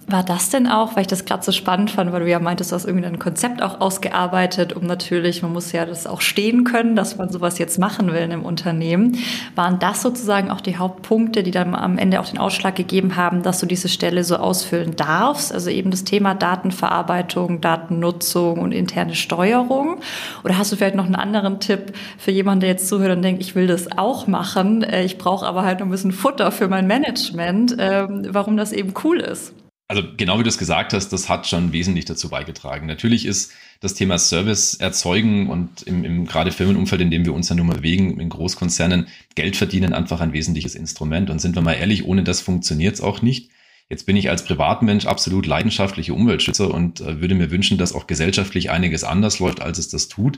War 0.07 0.24
das 0.24 0.50
denn 0.50 0.66
auch, 0.66 0.96
weil 0.96 1.01
ich 1.01 1.07
das 1.07 1.25
gerade 1.25 1.44
so 1.44 1.51
spannend 1.51 1.92
fand, 1.92 2.12
weil 2.12 2.22
du 2.22 2.30
ja 2.30 2.40
meintest, 2.40 2.72
du 2.72 2.75
hast 2.75 2.86
irgendwie 2.86 3.06
ein 3.06 3.19
Konzept 3.19 3.62
auch 3.62 3.80
ausgearbeitet, 3.80 4.74
um 4.74 4.88
natürlich, 4.88 5.44
man 5.44 5.54
muss 5.54 5.72
ja 5.72 5.86
das 5.86 6.07
auch 6.07 6.22
stehen 6.22 6.63
können, 6.63 6.96
dass 6.96 7.18
man 7.18 7.30
sowas 7.30 7.60
jetzt 7.60 7.78
machen 7.78 8.07
will 8.07 8.22
in 8.22 8.31
einem 8.31 8.44
Unternehmen. 8.44 9.19
Waren 9.54 9.78
das 9.78 10.01
sozusagen 10.01 10.50
auch 10.50 10.62
die 10.62 10.78
Hauptpunkte, 10.78 11.44
die 11.44 11.51
dann 11.51 11.75
am 11.75 12.00
Ende 12.00 12.19
auch 12.19 12.25
den 12.25 12.40
Ausschlag 12.40 12.75
gegeben 12.75 13.18
haben, 13.18 13.44
dass 13.44 13.60
du 13.60 13.68
diese 13.68 13.88
Stelle 13.88 14.24
so 14.24 14.38
ausfüllen 14.38 14.96
darfst? 14.96 15.54
Also 15.54 15.69
eben 15.69 15.92
das 15.92 16.06
Thema 16.06 16.34
Datenverarbeitung, 16.34 17.62
Datennutzung 17.62 18.57
und 18.60 18.72
interne 18.72 19.13
Steuerung? 19.13 19.98
Oder 20.44 20.57
hast 20.57 20.72
du 20.72 20.75
vielleicht 20.75 20.95
noch 20.95 21.06
einen 21.06 21.16
anderen 21.16 21.60
Tipp 21.60 21.94
für 22.18 22.31
jemanden, 22.31 22.62
der 22.62 22.69
jetzt 22.69 22.88
zuhört 22.88 23.16
und 23.16 23.22
denkt, 23.22 23.42
ich 23.42 23.54
will 23.54 23.68
das 23.68 23.95
auch 23.95 24.25
machen, 24.25 24.81
äh, 24.81 25.04
ich 25.04 25.19
brauche 25.19 25.45
aber 25.45 25.63
halt 25.63 25.81
noch 25.81 25.88
ein 25.88 25.92
bisschen 25.92 26.12
Futter 26.12 26.52
für 26.52 26.68
mein 26.68 26.88
Management, 26.88 27.75
ähm, 27.78 28.28
warum 28.31 28.57
das 28.57 28.72
eben 28.72 28.95
cool 29.04 29.19
ist? 29.19 29.54
Also 29.92 30.04
genau 30.16 30.38
wie 30.38 30.44
du 30.44 30.50
es 30.50 30.60
gesagt 30.60 30.94
hast, 30.94 31.10
das 31.10 31.30
hat 31.30 31.48
schon 31.48 31.74
wesentlich 31.74 32.06
dazu 32.06 32.30
beigetragen. 32.30 32.86
Natürlich 32.86 33.26
ist 33.26 33.52
das 33.80 33.96
Thema 33.96 34.20
Service 34.20 34.76
erzeugen 34.76 35.50
und 35.50 35.82
im, 35.82 36.06
im 36.06 36.26
gerade 36.26 36.52
Firmenumfeld, 36.52 37.02
in 37.02 37.10
dem 37.10 37.26
wir 37.26 37.34
uns 37.34 37.50
ja 37.50 37.56
nun 37.56 37.66
mal 37.66 37.78
bewegen, 37.78 38.20
in 38.20 38.30
Großkonzernen, 38.30 39.08
Geld 39.34 39.58
verdienen 39.58 39.94
einfach 39.94 40.22
ein 40.22 40.32
wesentliches 40.32 40.76
Instrument. 40.76 41.32
Und 41.32 41.40
sind 41.40 41.56
wir 41.56 41.64
mal 41.64 41.74
ehrlich, 41.74 42.06
ohne 42.06 42.24
das 42.24 42.40
funktioniert 42.40 42.94
es 42.94 43.02
auch 43.02 43.24
nicht. 43.24 43.50
Jetzt 43.90 44.06
bin 44.06 44.16
ich 44.16 44.30
als 44.30 44.46
Privatmensch 44.46 45.08
absolut 45.08 45.48
leidenschaftlicher 45.48 46.14
Umweltschützer 46.14 46.72
und 46.72 47.02
äh, 47.02 47.20
würde 47.20 47.34
mir 47.34 47.50
wünschen, 47.50 47.80
dass 47.80 47.94
auch 47.94 48.06
gesellschaftlich 48.06 48.70
einiges 48.70 49.04
anders 49.04 49.40
läuft, 49.40 49.60
als 49.60 49.80
es 49.80 49.90
das 49.90 50.08
tut. 50.08 50.38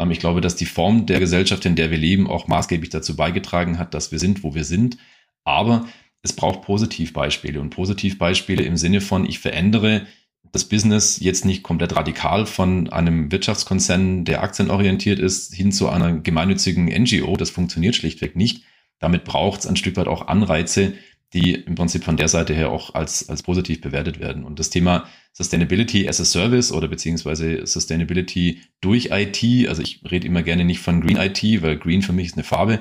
Ähm, 0.00 0.10
ich 0.10 0.18
glaube, 0.18 0.40
dass 0.40 0.56
die 0.56 0.66
Form 0.66 1.06
der 1.06 1.20
Gesellschaft, 1.20 1.64
in 1.66 1.76
der 1.76 1.92
wir 1.92 1.98
leben, 1.98 2.26
auch 2.26 2.48
maßgeblich 2.48 2.90
dazu 2.90 3.14
beigetragen 3.14 3.78
hat, 3.78 3.94
dass 3.94 4.10
wir 4.10 4.18
sind, 4.18 4.42
wo 4.42 4.56
wir 4.56 4.64
sind. 4.64 4.98
Aber 5.44 5.86
es 6.22 6.32
braucht 6.32 6.62
Positivbeispiele 6.62 7.60
und 7.60 7.70
Positivbeispiele 7.70 8.62
im 8.62 8.76
Sinne 8.76 9.00
von, 9.00 9.26
ich 9.26 9.38
verändere 9.38 10.06
das 10.52 10.64
Business 10.64 11.18
jetzt 11.20 11.44
nicht 11.44 11.62
komplett 11.62 11.94
radikal 11.94 12.46
von 12.46 12.88
einem 12.90 13.30
Wirtschaftskonzern, 13.30 14.24
der 14.24 14.42
aktienorientiert 14.42 15.18
ist, 15.18 15.54
hin 15.54 15.72
zu 15.72 15.88
einer 15.88 16.18
gemeinnützigen 16.18 16.86
NGO. 16.86 17.36
Das 17.36 17.50
funktioniert 17.50 17.96
schlichtweg 17.96 18.34
nicht. 18.34 18.64
Damit 18.98 19.24
braucht 19.24 19.60
es 19.60 19.66
ein 19.66 19.76
Stück 19.76 19.96
weit 19.96 20.08
auch 20.08 20.26
Anreize, 20.26 20.94
die 21.34 21.54
im 21.54 21.74
Prinzip 21.74 22.04
von 22.04 22.16
der 22.16 22.28
Seite 22.28 22.54
her 22.54 22.70
auch 22.70 22.94
als, 22.94 23.28
als 23.28 23.42
positiv 23.42 23.82
bewertet 23.82 24.18
werden. 24.18 24.44
Und 24.44 24.58
das 24.58 24.70
Thema 24.70 25.06
Sustainability 25.32 26.08
as 26.08 26.20
a 26.20 26.24
Service 26.24 26.72
oder 26.72 26.88
beziehungsweise 26.88 27.66
Sustainability 27.66 28.62
durch 28.80 29.10
IT, 29.12 29.68
also 29.68 29.82
ich 29.82 30.00
rede 30.10 30.26
immer 30.26 30.42
gerne 30.42 30.64
nicht 30.64 30.80
von 30.80 31.02
Green 31.02 31.18
IT, 31.18 31.62
weil 31.62 31.76
Green 31.76 32.02
für 32.02 32.14
mich 32.14 32.28
ist 32.28 32.34
eine 32.34 32.44
Farbe, 32.44 32.80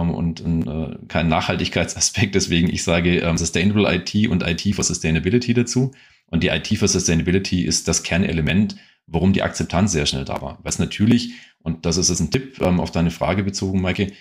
und 0.00 0.40
äh, 0.40 0.96
kein 1.08 1.28
Nachhaltigkeitsaspekt. 1.28 2.34
Deswegen 2.34 2.68
ich 2.68 2.82
sage 2.82 3.18
ähm, 3.18 3.38
Sustainable 3.38 3.92
IT 3.94 4.28
und 4.28 4.42
IT 4.46 4.74
for 4.74 4.84
Sustainability 4.84 5.54
dazu. 5.54 5.92
Und 6.28 6.42
die 6.42 6.48
IT 6.48 6.68
for 6.78 6.88
Sustainability 6.88 7.64
ist 7.64 7.88
das 7.88 8.02
Kernelement, 8.02 8.76
warum 9.06 9.32
die 9.32 9.42
Akzeptanz 9.42 9.92
sehr 9.92 10.06
schnell 10.06 10.24
da 10.24 10.42
war. 10.42 10.58
Was 10.62 10.78
natürlich, 10.78 11.34
und 11.62 11.86
das 11.86 11.96
ist 11.96 12.10
jetzt 12.10 12.20
ein 12.20 12.30
Tipp 12.30 12.60
ähm, 12.60 12.80
auf 12.80 12.90
deine 12.90 13.10
Frage 13.10 13.44
bezogen, 13.44 13.80
Maike, 13.80 14.12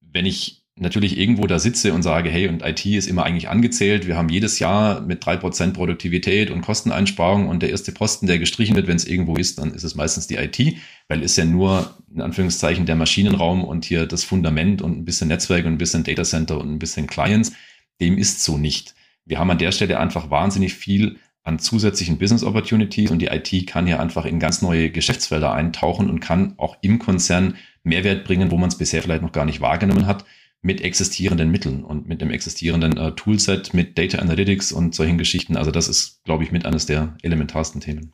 wenn 0.00 0.26
ich 0.26 0.65
natürlich 0.78 1.18
irgendwo 1.18 1.46
da 1.46 1.58
sitze 1.58 1.94
und 1.94 2.02
sage, 2.02 2.28
hey, 2.28 2.48
und 2.48 2.62
IT 2.62 2.84
ist 2.84 3.08
immer 3.08 3.24
eigentlich 3.24 3.48
angezählt. 3.48 4.06
Wir 4.06 4.16
haben 4.16 4.28
jedes 4.28 4.58
Jahr 4.58 5.00
mit 5.00 5.24
drei 5.24 5.36
Prozent 5.38 5.72
Produktivität 5.72 6.50
und 6.50 6.60
Kosteneinsparung 6.60 7.48
und 7.48 7.62
der 7.62 7.70
erste 7.70 7.92
Posten, 7.92 8.26
der 8.26 8.38
gestrichen 8.38 8.76
wird, 8.76 8.86
wenn 8.86 8.96
es 8.96 9.06
irgendwo 9.06 9.36
ist, 9.36 9.58
dann 9.58 9.72
ist 9.72 9.84
es 9.84 9.94
meistens 9.94 10.26
die 10.26 10.36
IT, 10.36 10.76
weil 11.08 11.22
ist 11.22 11.38
ja 11.38 11.46
nur 11.46 11.96
in 12.14 12.20
Anführungszeichen 12.20 12.84
der 12.84 12.96
Maschinenraum 12.96 13.64
und 13.64 13.86
hier 13.86 14.06
das 14.06 14.24
Fundament 14.24 14.82
und 14.82 14.98
ein 14.98 15.04
bisschen 15.06 15.28
Netzwerk 15.28 15.64
und 15.64 15.72
ein 15.72 15.78
bisschen 15.78 16.04
Datacenter 16.04 16.60
und 16.60 16.70
ein 16.70 16.78
bisschen 16.78 17.06
Clients. 17.06 17.52
Dem 18.00 18.18
ist 18.18 18.44
so 18.44 18.58
nicht. 18.58 18.94
Wir 19.24 19.38
haben 19.38 19.50
an 19.50 19.58
der 19.58 19.72
Stelle 19.72 19.98
einfach 19.98 20.30
wahnsinnig 20.30 20.74
viel 20.74 21.16
an 21.42 21.58
zusätzlichen 21.58 22.18
Business 22.18 22.44
Opportunities 22.44 23.10
und 23.10 23.20
die 23.20 23.26
IT 23.26 23.66
kann 23.66 23.86
hier 23.86 23.98
einfach 23.98 24.26
in 24.26 24.40
ganz 24.40 24.60
neue 24.60 24.90
Geschäftsfelder 24.90 25.52
eintauchen 25.52 26.10
und 26.10 26.20
kann 26.20 26.54
auch 26.58 26.76
im 26.82 26.98
Konzern 26.98 27.56
Mehrwert 27.82 28.24
bringen, 28.24 28.50
wo 28.50 28.58
man 28.58 28.68
es 28.68 28.76
bisher 28.76 29.00
vielleicht 29.00 29.22
noch 29.22 29.32
gar 29.32 29.46
nicht 29.46 29.62
wahrgenommen 29.62 30.06
hat 30.06 30.26
mit 30.66 30.80
existierenden 30.80 31.50
Mitteln 31.50 31.84
und 31.84 32.08
mit 32.08 32.20
dem 32.20 32.30
existierenden 32.30 32.96
äh, 32.98 33.12
Toolset, 33.12 33.72
mit 33.72 33.96
Data 33.96 34.18
Analytics 34.18 34.72
und 34.72 34.96
solchen 34.96 35.16
Geschichten. 35.16 35.56
Also 35.56 35.70
das 35.70 35.88
ist, 35.88 36.24
glaube 36.24 36.42
ich, 36.42 36.50
mit 36.50 36.66
eines 36.66 36.86
der 36.86 37.16
elementarsten 37.22 37.80
Themen. 37.80 38.12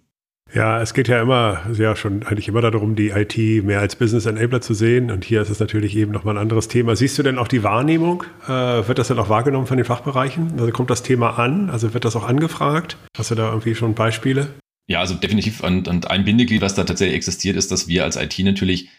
Ja, 0.55 0.83
es 0.83 0.93
geht 0.93 1.09
ja 1.09 1.23
immer, 1.23 1.63
ja 1.73 1.97
schon 1.97 2.25
eigentlich 2.25 2.49
immer 2.49 2.61
darum, 2.61 2.95
die 2.95 3.09
IT 3.09 3.39
mehr 3.65 3.81
als 3.81 3.97
Business 3.97 4.27
Enabler 4.27 4.61
zu 4.61 4.75
sehen. 4.75 5.11
Und 5.11 5.25
hier 5.25 5.41
ist 5.41 5.49
es 5.49 5.61
natürlich 5.61 5.97
eben 5.97 6.13
nochmal 6.13 6.37
ein 6.37 6.43
anderes 6.43 6.69
Thema. 6.69 6.95
Siehst 6.95 7.19
du 7.19 7.23
denn 7.23 7.39
auch 7.39 7.49
die 7.49 7.63
Wahrnehmung? 7.63 8.25
Äh, 8.45 8.87
wird 8.87 8.99
das 8.99 9.09
dann 9.09 9.19
auch 9.19 9.31
wahrgenommen 9.31 9.67
von 9.67 9.79
den 9.79 9.87
Fachbereichen? 9.87 10.61
Also 10.61 10.71
kommt 10.73 10.91
das 10.91 11.03
Thema 11.03 11.39
an? 11.39 11.71
Also 11.71 11.95
wird 11.95 12.05
das 12.05 12.17
auch 12.17 12.29
angefragt? 12.29 12.99
Hast 13.17 13.31
du 13.31 13.35
da 13.35 13.49
irgendwie 13.49 13.75
schon 13.75 13.95
Beispiele? 13.95 14.49
Ja, 14.89 15.01
also 15.01 15.15
definitiv. 15.15 15.63
Und, 15.63 15.89
und 15.89 16.11
ein 16.11 16.27
Bindeglied, 16.27 16.61
was 16.61 16.75
da 16.75 16.85
tatsächlich 16.85 17.17
existiert, 17.17 17.57
ist, 17.57 17.73
dass 17.73 17.89
wir 17.89 18.05
als 18.05 18.17
IT 18.17 18.39
natürlich 18.41 18.91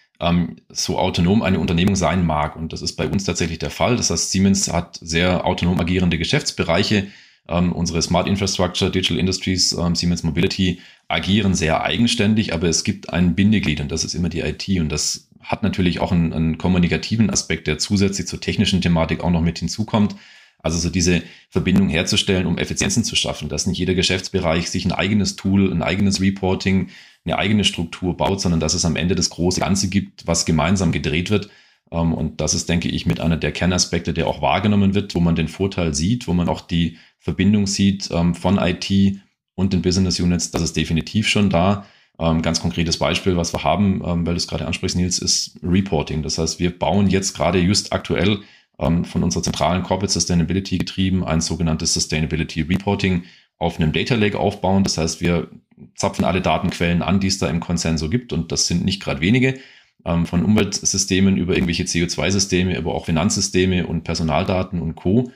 so 0.69 0.99
autonom 0.99 1.41
eine 1.41 1.59
Unternehmung 1.59 1.95
sein 1.97 2.25
mag. 2.25 2.55
Und 2.55 2.71
das 2.71 2.81
ist 2.81 2.93
bei 2.93 3.07
uns 3.07 3.25
tatsächlich 3.25 3.59
der 3.59 3.71
Fall. 3.71 3.97
Das 3.97 4.09
heißt, 4.09 4.31
Siemens 4.31 4.71
hat 4.71 4.97
sehr 5.01 5.45
autonom 5.45 5.79
agierende 5.79 6.17
Geschäftsbereiche. 6.17 7.07
Ähm, 7.47 7.73
unsere 7.73 8.01
Smart 8.01 8.27
Infrastructure, 8.27 8.89
Digital 8.89 9.17
Industries, 9.17 9.73
ähm, 9.73 9.95
Siemens 9.95 10.23
Mobility 10.23 10.79
agieren 11.09 11.55
sehr 11.55 11.83
eigenständig, 11.83 12.53
aber 12.53 12.69
es 12.69 12.85
gibt 12.85 13.11
ein 13.11 13.35
Bindeglied 13.35 13.81
und 13.81 13.91
das 13.91 14.05
ist 14.05 14.13
immer 14.13 14.29
die 14.29 14.39
IT. 14.39 14.69
Und 14.79 14.89
das 14.89 15.27
hat 15.41 15.61
natürlich 15.61 15.99
auch 15.99 16.13
einen, 16.13 16.31
einen 16.31 16.57
kommunikativen 16.57 17.29
Aspekt, 17.29 17.67
der 17.67 17.77
zusätzlich 17.77 18.27
zur 18.27 18.39
technischen 18.39 18.81
Thematik 18.81 19.21
auch 19.23 19.29
noch 19.29 19.41
mit 19.41 19.59
hinzukommt. 19.59 20.15
Also 20.63 20.77
so 20.77 20.89
diese 20.89 21.21
Verbindung 21.49 21.89
herzustellen, 21.89 22.47
um 22.47 22.57
Effizienzen 22.57 23.03
zu 23.03 23.17
schaffen, 23.17 23.49
dass 23.49 23.67
nicht 23.67 23.77
jeder 23.77 23.95
Geschäftsbereich 23.95 24.69
sich 24.69 24.85
ein 24.85 24.93
eigenes 24.93 25.35
Tool, 25.35 25.69
ein 25.69 25.83
eigenes 25.83 26.21
Reporting, 26.21 26.87
eine 27.25 27.37
eigene 27.37 27.65
Struktur 27.65 28.15
baut, 28.15 28.39
sondern 28.39 28.61
dass 28.61 28.73
es 28.73 28.85
am 28.85 28.95
Ende 28.95 29.13
das 29.13 29.29
große 29.29 29.59
Ganze 29.59 29.89
gibt, 29.89 30.25
was 30.25 30.45
gemeinsam 30.45 30.93
gedreht 30.93 31.29
wird. 31.29 31.49
Ähm, 31.91 32.13
und 32.13 32.39
das 32.39 32.53
ist, 32.53 32.69
denke 32.69 32.87
ich, 32.87 33.05
mit 33.05 33.19
einer 33.19 33.35
der 33.35 33.51
Kernaspekte, 33.51 34.13
der 34.13 34.27
auch 34.27 34.41
wahrgenommen 34.41 34.95
wird, 34.95 35.13
wo 35.15 35.19
man 35.19 35.35
den 35.35 35.49
Vorteil 35.49 35.93
sieht, 35.93 36.27
wo 36.29 36.33
man 36.33 36.47
auch 36.47 36.61
die 36.61 36.97
Verbindung 37.19 37.67
sieht 37.67 38.09
ähm, 38.11 38.33
von 38.33 38.57
IT 38.57 39.19
und 39.55 39.73
den 39.73 39.81
Business 39.81 40.21
Units. 40.21 40.51
Das 40.51 40.61
ist 40.61 40.77
definitiv 40.77 41.27
schon 41.27 41.49
da. 41.49 41.85
Ähm, 42.19 42.41
ganz 42.41 42.61
konkretes 42.61 42.97
Beispiel, 42.97 43.35
was 43.35 43.53
wir 43.53 43.65
haben, 43.65 43.99
weil 44.01 44.33
du 44.33 44.37
es 44.37 44.47
gerade 44.47 44.65
ansprichst, 44.65 44.95
Nils, 44.95 45.19
ist 45.19 45.59
Reporting. 45.61 46.23
Das 46.23 46.37
heißt, 46.37 46.59
wir 46.59 46.77
bauen 46.77 47.09
jetzt 47.09 47.35
gerade 47.35 47.59
just 47.59 47.91
aktuell 47.91 48.39
ähm, 48.79 49.05
von 49.05 49.23
unserer 49.23 49.43
zentralen 49.43 49.83
Corporate 49.83 50.11
Sustainability 50.11 50.77
getrieben 50.77 51.23
ein 51.23 51.41
sogenanntes 51.41 51.93
Sustainability 51.93 52.61
Reporting 52.61 53.23
auf 53.57 53.79
einem 53.79 53.93
Data 53.93 54.15
Lake 54.15 54.37
aufbauen. 54.37 54.83
Das 54.83 54.97
heißt, 54.97 55.21
wir 55.21 55.49
zapfen 55.95 56.25
alle 56.25 56.41
Datenquellen 56.41 57.01
an, 57.01 57.19
die 57.19 57.27
es 57.27 57.37
da 57.37 57.47
im 57.47 57.59
Konzern 57.59 57.97
so 57.97 58.09
gibt. 58.09 58.33
Und 58.33 58.51
das 58.51 58.67
sind 58.67 58.83
nicht 58.83 59.01
gerade 59.01 59.21
wenige. 59.21 59.59
Ähm, 60.05 60.25
von 60.25 60.43
Umweltsystemen 60.43 61.37
über 61.37 61.53
irgendwelche 61.53 61.83
CO2-Systeme, 61.83 62.77
aber 62.77 62.93
auch 62.93 63.05
Finanzsysteme 63.05 63.87
und 63.87 64.03
Personaldaten 64.03 64.81
und 64.81 64.95
Co. 64.95 65.31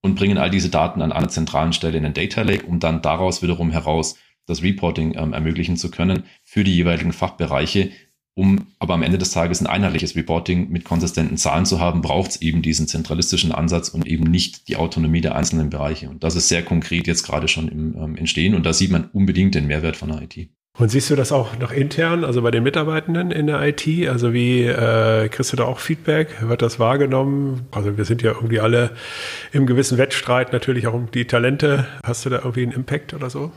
Und 0.00 0.14
bringen 0.14 0.38
all 0.38 0.50
diese 0.50 0.68
Daten 0.68 1.02
an 1.02 1.12
einer 1.12 1.28
zentralen 1.28 1.72
Stelle 1.72 1.98
in 1.98 2.04
den 2.04 2.14
Data 2.14 2.42
Lake, 2.42 2.64
um 2.66 2.78
dann 2.78 3.02
daraus 3.02 3.42
wiederum 3.42 3.70
heraus 3.72 4.16
das 4.46 4.62
Reporting 4.62 5.14
ähm, 5.18 5.32
ermöglichen 5.32 5.76
zu 5.76 5.90
können 5.90 6.24
für 6.44 6.64
die 6.64 6.74
jeweiligen 6.74 7.12
Fachbereiche, 7.12 7.90
um 8.38 8.68
aber 8.78 8.94
am 8.94 9.02
Ende 9.02 9.18
des 9.18 9.32
Tages 9.32 9.60
ein 9.60 9.66
einheitliches 9.66 10.14
Reporting 10.14 10.70
mit 10.70 10.84
konsistenten 10.84 11.36
Zahlen 11.36 11.66
zu 11.66 11.80
haben, 11.80 12.02
braucht 12.02 12.30
es 12.30 12.40
eben 12.40 12.62
diesen 12.62 12.86
zentralistischen 12.86 13.50
Ansatz 13.50 13.88
und 13.88 14.06
eben 14.06 14.30
nicht 14.30 14.68
die 14.68 14.76
Autonomie 14.76 15.20
der 15.20 15.34
einzelnen 15.34 15.70
Bereiche. 15.70 16.08
Und 16.08 16.22
das 16.22 16.36
ist 16.36 16.46
sehr 16.46 16.62
konkret 16.62 17.08
jetzt 17.08 17.24
gerade 17.24 17.48
schon 17.48 17.66
im 17.66 17.96
ähm, 17.96 18.16
Entstehen 18.16 18.54
und 18.54 18.64
da 18.64 18.72
sieht 18.72 18.92
man 18.92 19.10
unbedingt 19.12 19.56
den 19.56 19.66
Mehrwert 19.66 19.96
von 19.96 20.10
der 20.10 20.22
IT. 20.22 20.50
Und 20.78 20.88
siehst 20.88 21.10
du 21.10 21.16
das 21.16 21.32
auch 21.32 21.58
noch 21.58 21.72
intern, 21.72 22.24
also 22.24 22.40
bei 22.42 22.52
den 22.52 22.62
Mitarbeitenden 22.62 23.32
in 23.32 23.48
der 23.48 23.60
IT? 23.66 24.08
Also 24.08 24.32
wie 24.32 24.62
äh, 24.62 25.28
kriegst 25.28 25.52
du 25.52 25.56
da 25.56 25.64
auch 25.64 25.80
Feedback? 25.80 26.40
Wird 26.40 26.62
das 26.62 26.78
wahrgenommen? 26.78 27.66
Also 27.72 27.96
wir 27.96 28.04
sind 28.04 28.22
ja 28.22 28.30
irgendwie 28.30 28.60
alle 28.60 28.92
im 29.50 29.66
gewissen 29.66 29.98
Wettstreit 29.98 30.52
natürlich 30.52 30.86
auch 30.86 30.94
um 30.94 31.10
die 31.10 31.24
Talente. 31.24 31.88
Hast 32.04 32.24
du 32.24 32.30
da 32.30 32.36
irgendwie 32.36 32.62
einen 32.62 32.72
Impact 32.72 33.14
oder 33.14 33.30
so? 33.30 33.50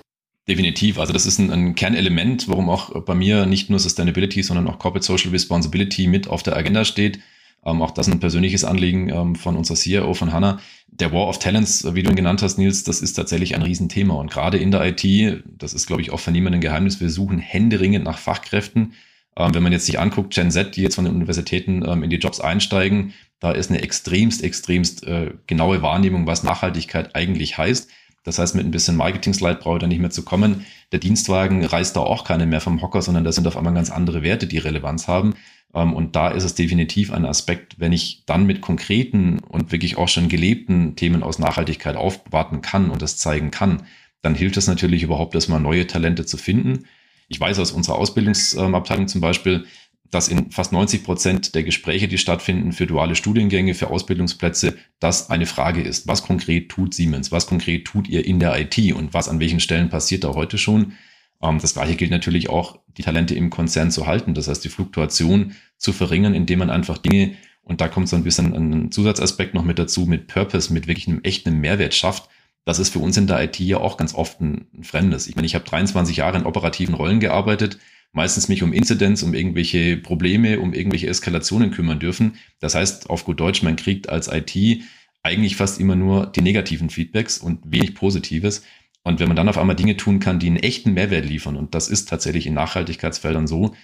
Definitiv. 0.48 0.98
Also 0.98 1.14
das 1.14 1.26
ist 1.26 1.40
ein, 1.40 1.52
ein, 1.52 1.76
Kernelement, 1.76 2.48
warum 2.48 2.70
auch 2.70 3.04
bei 3.04 3.14
mir 3.14 3.46
nicht 3.46 3.70
nur 3.70 3.80
Sustainability, 3.80 4.42
sondern 4.42 4.68
auch 4.68 4.80
Corporate 4.80 5.06
Social 5.06 5.32
Responsibility 5.32 6.08
mit 6.08 6.28
auf 6.28 6.42
der 6.42 6.56
Agenda 6.56 6.84
steht. 6.84 7.20
Ähm, 7.64 7.82
auch 7.82 7.92
das 7.92 8.08
ein 8.08 8.20
persönliches 8.20 8.64
Anliegen 8.64 9.10
ähm, 9.10 9.36
von 9.36 9.56
unserer 9.56 9.78
CEO, 9.78 10.14
von 10.16 10.34
Hannah. 10.34 10.60
Der 10.88 11.12
War 11.12 11.28
of 11.28 11.38
Talents, 11.38 11.94
wie 11.94 12.02
du 12.02 12.10
ihn 12.10 12.16
genannt 12.16 12.42
hast, 12.42 12.58
Nils, 12.58 12.84
das 12.84 13.02
ist 13.02 13.14
tatsächlich 13.14 13.54
ein 13.54 13.62
Riesenthema. 13.62 14.16
Und 14.16 14.32
gerade 14.32 14.58
in 14.58 14.72
der 14.72 14.84
IT, 14.84 15.44
das 15.46 15.74
ist, 15.74 15.86
glaube 15.86 16.02
ich, 16.02 16.12
auch 16.12 16.20
von 16.20 16.34
niemandem 16.34 16.58
ein 16.58 16.62
Geheimnis, 16.62 17.00
wir 17.00 17.10
suchen 17.10 17.38
händeringend 17.38 18.04
nach 18.04 18.18
Fachkräften. 18.18 18.94
Ähm, 19.38 19.54
wenn 19.54 19.62
man 19.62 19.72
jetzt 19.72 19.86
sich 19.86 20.00
anguckt, 20.00 20.34
Gen 20.34 20.50
Z, 20.50 20.76
die 20.76 20.82
jetzt 20.82 20.96
von 20.96 21.06
den 21.06 21.14
Universitäten 21.14 21.84
ähm, 21.88 22.02
in 22.02 22.10
die 22.10 22.18
Jobs 22.18 22.40
einsteigen, 22.40 23.14
da 23.40 23.52
ist 23.52 23.70
eine 23.70 23.82
extremst, 23.82 24.44
extremst 24.44 25.06
äh, 25.06 25.34
genaue 25.46 25.82
Wahrnehmung, 25.84 26.26
was 26.26 26.44
Nachhaltigkeit 26.44 27.16
eigentlich 27.16 27.58
heißt. 27.60 27.90
Das 28.24 28.38
heißt, 28.38 28.56
mit 28.56 28.66
ein 28.66 28.72
bisschen 28.72 28.98
Marketing-Slide 28.98 29.56
brauche 29.56 29.78
ich 29.78 29.82
da 29.82 29.88
nicht 29.88 30.00
mehr 30.00 30.12
zu 30.12 30.24
kommen. 30.24 30.66
Der 30.92 31.00
Dienstwagen 31.00 31.66
reißt 31.66 31.96
da 31.96 32.02
auch 32.02 32.24
keine 32.24 32.46
mehr 32.46 32.62
vom 32.62 32.82
Hocker, 32.82 33.02
sondern 33.02 33.24
da 33.24 33.32
sind 33.32 33.48
auf 33.48 33.58
einmal 33.58 33.74
ganz 33.74 33.90
andere 33.90 34.22
Werte, 34.22 34.46
die 34.46 34.60
Relevanz 34.60 35.08
haben. 35.08 35.36
Ähm, 35.74 35.94
und 35.94 36.16
da 36.16 36.30
ist 36.30 36.44
es 36.44 36.56
definitiv 36.56 37.12
ein 37.12 37.26
Aspekt, 37.26 37.80
wenn 37.80 37.92
ich 37.92 38.24
dann 38.26 38.46
mit 38.46 38.62
konkreten 38.62 39.40
und 39.40 39.72
wirklich 39.72 39.98
auch 39.98 40.08
schon 40.08 40.30
gelebten 40.30 40.96
Themen 40.96 41.24
aus 41.24 41.40
Nachhaltigkeit 41.40 41.96
aufwarten 41.96 42.62
kann 42.62 42.92
und 42.92 43.02
das 43.02 43.18
zeigen 43.18 43.50
kann, 43.50 43.84
dann 44.22 44.36
hilft 44.36 44.58
es 44.58 44.68
natürlich 44.68 45.04
überhaupt 45.04 45.34
erstmal 45.34 45.60
neue 45.60 45.88
Talente 45.88 46.26
zu 46.26 46.38
finden. 46.38 46.86
Ich 47.28 47.40
weiß 47.40 47.60
aus 47.60 47.72
unserer 47.72 47.98
Ausbildungsabteilung 47.98 49.08
zum 49.08 49.22
Beispiel, 49.22 49.66
dass 50.12 50.28
in 50.28 50.52
fast 50.52 50.74
90 50.74 51.04
Prozent 51.04 51.56
der 51.56 51.64
Gespräche, 51.64 52.08
die 52.08 52.18
stattfinden 52.18 52.74
für 52.74 52.86
duale 52.86 53.16
Studiengänge, 53.16 53.74
für 53.74 53.90
Ausbildungsplätze, 53.90 54.76
das 55.00 55.30
eine 55.30 55.46
Frage 55.46 55.82
ist. 55.82 56.08
Was 56.08 56.24
konkret 56.24 56.70
tut 56.70 56.94
Siemens? 56.94 57.32
Was 57.32 57.48
konkret 57.48 57.86
tut 57.86 58.10
ihr 58.10 58.26
in 58.26 58.40
der 58.40 58.60
IT? 58.60 58.78
Und 58.94 59.14
was 59.14 59.30
an 59.30 59.40
welchen 59.40 59.62
Stellen 59.62 59.90
passiert 59.90 60.26
da 60.26 60.34
heute 60.36 60.58
schon? 60.58 60.94
Ähm, 61.42 61.60
das 61.60 61.74
Gleiche 61.74 61.96
gilt 61.96 62.12
natürlich 62.12 62.50
auch, 62.50 62.80
die 62.98 63.04
Talente 63.04 63.36
im 63.36 63.50
Konzern 63.50 63.90
zu 63.90 64.06
halten. 64.06 64.34
Das 64.34 64.50
heißt, 64.50 64.64
die 64.64 64.70
Fluktuation 64.70 65.56
zu 65.78 65.94
verringern, 65.94 66.36
indem 66.36 66.60
man 66.60 66.70
einfach 66.70 66.98
Dinge, 66.98 67.36
und 67.64 67.80
da 67.80 67.88
kommt 67.88 68.10
so 68.10 68.18
ein 68.18 68.24
bisschen 68.24 68.54
ein 68.54 68.92
Zusatzaspekt 68.92 69.54
noch 69.54 69.64
mit 69.64 69.80
dazu, 69.80 70.06
mit 70.06 70.28
Purpose, 70.28 70.74
mit 70.74 70.88
wirklich 70.88 71.08
einem 71.08 71.22
echten 71.24 71.60
Mehrwert 71.60 71.94
schafft. 71.94 72.28
Das 72.66 72.80
ist 72.80 72.90
für 72.90 73.00
uns 73.00 73.16
in 73.18 73.28
der 73.28 73.42
IT 73.44 73.60
ja 73.60 73.78
auch 73.78 73.98
ganz 73.98 74.14
oft 74.14 74.42
ein, 74.42 74.68
Fremdes. 74.82 75.28
Ich 75.28 75.36
meine, 75.36 75.46
ich 75.46 75.56
habe 75.56 75.66
23 75.66 76.18
Jahre 76.18 76.38
in 76.38 76.46
operativen 76.46 76.96
Rollen 76.96 77.20
gearbeitet 77.20 77.80
meistens 78.12 78.50
mich 78.50 78.64
um 78.64 78.74
Inzidenz, 78.74 79.24
um 79.24 79.34
irgendwelche 79.34 79.98
Probleme, 79.98 80.60
um 80.60 80.74
irgendwelche 80.74 81.08
Eskalationen 81.08 81.72
kümmern 81.72 82.00
dürfen. 82.00 82.36
Das 82.60 82.76
heißt, 82.76 83.10
auf 83.10 83.26
gut 83.26 83.40
Deutsch, 83.40 83.64
man 83.64 83.76
kriegt 83.76 84.10
als 84.10 84.28
IT 84.28 84.84
eigentlich 85.24 85.56
fast 85.56 85.80
immer 85.80 85.96
nur 85.96 86.28
die 86.28 86.42
negativen 86.42 86.90
Feedbacks 86.90 87.38
und 87.38 87.60
wenig 87.64 87.96
Positives. 87.96 88.64
Und 89.04 89.20
wenn 89.20 89.28
man 89.28 89.36
dann 89.36 89.50
auf 89.50 89.58
einmal 89.58 89.76
Dinge 89.76 89.98
tun 89.98 90.20
kann, 90.20 90.40
die 90.40 90.48
einen 90.48 90.58
echten 90.58 90.94
Mehrwert 90.94 91.26
liefern, 91.26 91.56
und 91.56 91.74
das 91.74 91.88
ist 91.88 92.10
tatsächlich 92.10 92.48
in 92.48 92.54
Nachhaltigkeitsfeldern 92.54 93.48
so, 93.48 93.76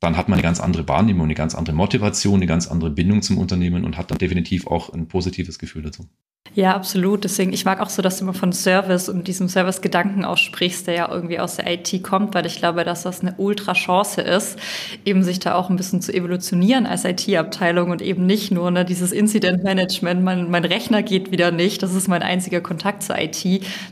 dann 0.00 0.16
hat 0.16 0.28
man 0.28 0.38
eine 0.38 0.42
ganz 0.42 0.60
andere 0.60 0.86
Wahrnehmung, 0.86 1.24
eine 1.24 1.34
ganz 1.34 1.54
andere 1.54 1.74
Motivation, 1.74 2.36
eine 2.36 2.46
ganz 2.46 2.68
andere 2.68 2.90
Bindung 2.90 3.22
zum 3.22 3.38
Unternehmen 3.38 3.84
und 3.84 3.96
hat 3.96 4.10
dann 4.10 4.18
definitiv 4.18 4.66
auch 4.66 4.92
ein 4.92 5.08
positives 5.08 5.58
Gefühl 5.58 5.82
dazu. 5.82 6.08
Ja, 6.54 6.74
absolut. 6.74 7.24
Deswegen, 7.24 7.52
ich 7.52 7.64
mag 7.64 7.80
auch 7.80 7.90
so, 7.90 8.02
dass 8.02 8.18
du 8.18 8.24
immer 8.24 8.34
von 8.34 8.52
Service 8.52 9.08
und 9.08 9.28
diesem 9.28 9.48
Service-Gedanken 9.48 10.24
aussprichst, 10.24 10.86
der 10.86 10.94
ja 10.94 11.08
irgendwie 11.10 11.38
aus 11.38 11.56
der 11.56 11.70
IT 11.70 12.02
kommt, 12.02 12.34
weil 12.34 12.46
ich 12.46 12.56
glaube, 12.56 12.84
dass 12.84 13.02
das 13.02 13.20
eine 13.20 13.34
Ultra-Chance 13.36 14.22
ist, 14.22 14.58
eben 15.04 15.22
sich 15.22 15.38
da 15.38 15.54
auch 15.54 15.70
ein 15.70 15.76
bisschen 15.76 16.00
zu 16.00 16.12
evolutionieren 16.12 16.86
als 16.86 17.04
IT-Abteilung 17.04 17.90
und 17.90 18.02
eben 18.02 18.26
nicht 18.26 18.50
nur 18.50 18.70
ne, 18.70 18.84
dieses 18.84 19.12
Incident-Management, 19.12 20.22
mein, 20.22 20.50
mein 20.50 20.64
Rechner 20.64 21.02
geht 21.02 21.30
wieder 21.30 21.50
nicht, 21.50 21.82
das 21.82 21.94
ist 21.94 22.08
mein 22.08 22.22
einziger 22.22 22.60
Kontakt 22.60 23.02
zur 23.02 23.18
IT. 23.18 23.44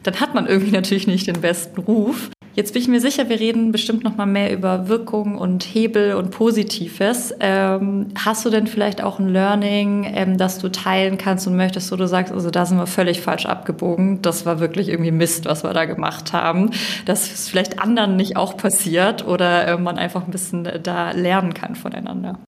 Dann 0.02 0.20
hat 0.20 0.34
man 0.34 0.46
irgendwie 0.46 0.72
natürlich 0.72 1.06
nicht 1.06 1.26
den 1.26 1.40
besten 1.40 1.80
Ruf. 1.80 2.30
Jetzt 2.56 2.72
bin 2.72 2.80
ich 2.80 2.88
mir 2.88 3.02
sicher, 3.02 3.28
wir 3.28 3.38
reden 3.38 3.70
bestimmt 3.70 4.02
noch 4.02 4.16
mal 4.16 4.24
mehr 4.24 4.50
über 4.50 4.88
Wirkung 4.88 5.36
und 5.36 5.62
Hebel 5.62 6.14
und 6.14 6.30
Positives. 6.30 7.34
Ähm, 7.38 8.06
hast 8.18 8.46
du 8.46 8.50
denn 8.50 8.66
vielleicht 8.66 9.02
auch 9.02 9.18
ein 9.18 9.28
Learning, 9.28 10.10
ähm, 10.14 10.38
das 10.38 10.58
du 10.58 10.70
teilen 10.70 11.18
kannst 11.18 11.46
und 11.46 11.54
möchtest, 11.54 11.92
wo 11.92 11.96
du 11.96 12.08
sagst, 12.08 12.32
also 12.32 12.50
da 12.50 12.64
sind 12.64 12.78
wir 12.78 12.86
völlig 12.86 13.20
falsch 13.20 13.44
abgebogen. 13.44 14.22
Das 14.22 14.46
war 14.46 14.58
wirklich 14.58 14.88
irgendwie 14.88 15.10
Mist, 15.10 15.44
was 15.44 15.64
wir 15.64 15.74
da 15.74 15.84
gemacht 15.84 16.32
haben. 16.32 16.70
Dass 17.04 17.30
es 17.30 17.46
vielleicht 17.46 17.78
anderen 17.78 18.16
nicht 18.16 18.38
auch 18.38 18.56
passiert 18.56 19.26
oder 19.26 19.68
äh, 19.68 19.76
man 19.76 19.98
einfach 19.98 20.24
ein 20.24 20.30
bisschen 20.30 20.66
da 20.82 21.10
lernen 21.10 21.52
kann 21.52 21.74
voneinander. 21.74 22.40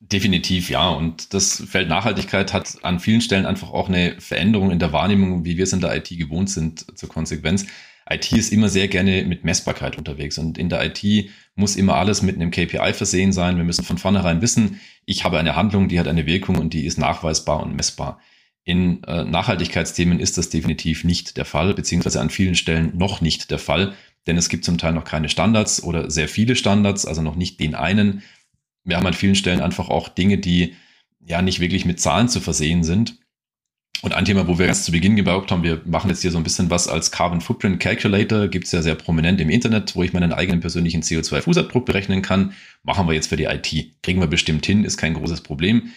Definitiv, 0.00 0.68
ja. 0.68 0.88
Und 0.88 1.32
das 1.32 1.62
Feld 1.64 1.88
Nachhaltigkeit 1.88 2.52
hat 2.52 2.78
an 2.82 2.98
vielen 2.98 3.20
Stellen 3.20 3.46
einfach 3.46 3.70
auch 3.70 3.88
eine 3.88 4.16
Veränderung 4.18 4.72
in 4.72 4.80
der 4.80 4.92
Wahrnehmung, 4.92 5.44
wie 5.44 5.56
wir 5.56 5.62
es 5.62 5.72
in 5.72 5.80
der 5.80 5.94
IT 5.94 6.08
gewohnt 6.08 6.50
sind, 6.50 6.98
zur 6.98 7.08
Konsequenz. 7.08 7.66
IT 8.10 8.32
ist 8.32 8.52
immer 8.52 8.68
sehr 8.68 8.88
gerne 8.88 9.24
mit 9.24 9.44
Messbarkeit 9.44 9.98
unterwegs 9.98 10.38
und 10.38 10.58
in 10.58 10.68
der 10.68 10.84
IT 10.84 11.30
muss 11.54 11.76
immer 11.76 11.96
alles 11.96 12.22
mit 12.22 12.36
einem 12.36 12.50
KPI 12.50 12.92
versehen 12.92 13.32
sein. 13.32 13.56
Wir 13.56 13.64
müssen 13.64 13.84
von 13.84 13.98
vornherein 13.98 14.40
wissen, 14.40 14.80
ich 15.04 15.24
habe 15.24 15.38
eine 15.38 15.56
Handlung, 15.56 15.88
die 15.88 15.98
hat 16.00 16.08
eine 16.08 16.26
Wirkung 16.26 16.56
und 16.56 16.72
die 16.72 16.86
ist 16.86 16.98
nachweisbar 16.98 17.62
und 17.62 17.74
messbar. 17.74 18.20
In 18.64 19.02
äh, 19.04 19.24
Nachhaltigkeitsthemen 19.24 20.20
ist 20.20 20.38
das 20.38 20.50
definitiv 20.50 21.04
nicht 21.04 21.36
der 21.36 21.44
Fall, 21.44 21.74
beziehungsweise 21.74 22.20
an 22.20 22.30
vielen 22.30 22.54
Stellen 22.54 22.96
noch 22.96 23.20
nicht 23.20 23.50
der 23.50 23.58
Fall, 23.58 23.94
denn 24.26 24.36
es 24.36 24.48
gibt 24.48 24.64
zum 24.64 24.78
Teil 24.78 24.92
noch 24.92 25.04
keine 25.04 25.28
Standards 25.28 25.82
oder 25.82 26.10
sehr 26.10 26.28
viele 26.28 26.54
Standards, 26.54 27.06
also 27.06 27.22
noch 27.22 27.36
nicht 27.36 27.60
den 27.60 27.74
einen. 27.74 28.22
Wir 28.84 28.96
haben 28.96 29.06
an 29.06 29.14
vielen 29.14 29.34
Stellen 29.34 29.60
einfach 29.60 29.88
auch 29.88 30.08
Dinge, 30.08 30.38
die 30.38 30.74
ja 31.24 31.42
nicht 31.42 31.60
wirklich 31.60 31.84
mit 31.84 32.00
Zahlen 32.00 32.28
zu 32.28 32.40
versehen 32.40 32.84
sind. 32.84 33.18
Und 34.00 34.14
ein 34.14 34.24
Thema, 34.24 34.46
wo 34.46 34.58
wir 34.58 34.66
ganz 34.66 34.84
zu 34.84 34.92
Beginn 34.92 35.16
gebraucht 35.16 35.50
haben, 35.50 35.64
wir 35.64 35.82
machen 35.84 36.08
jetzt 36.08 36.22
hier 36.22 36.30
so 36.30 36.38
ein 36.38 36.44
bisschen 36.44 36.70
was 36.70 36.86
als 36.86 37.10
Carbon 37.10 37.40
Footprint 37.40 37.80
Calculator, 37.80 38.46
gibt's 38.46 38.70
ja 38.70 38.80
sehr 38.80 38.94
prominent 38.94 39.40
im 39.40 39.50
Internet, 39.50 39.96
wo 39.96 40.04
ich 40.04 40.12
meinen 40.12 40.32
eigenen 40.32 40.60
persönlichen 40.60 41.02
CO2-Fußabdruck 41.02 41.84
berechnen 41.84 42.22
kann. 42.22 42.52
Machen 42.84 43.08
wir 43.08 43.14
jetzt 43.14 43.26
für 43.26 43.36
die 43.36 43.44
IT. 43.44 44.02
Kriegen 44.02 44.20
wir 44.20 44.28
bestimmt 44.28 44.64
hin, 44.64 44.84
ist 44.84 44.98
kein 44.98 45.14
großes 45.14 45.40
Problem. 45.40 45.90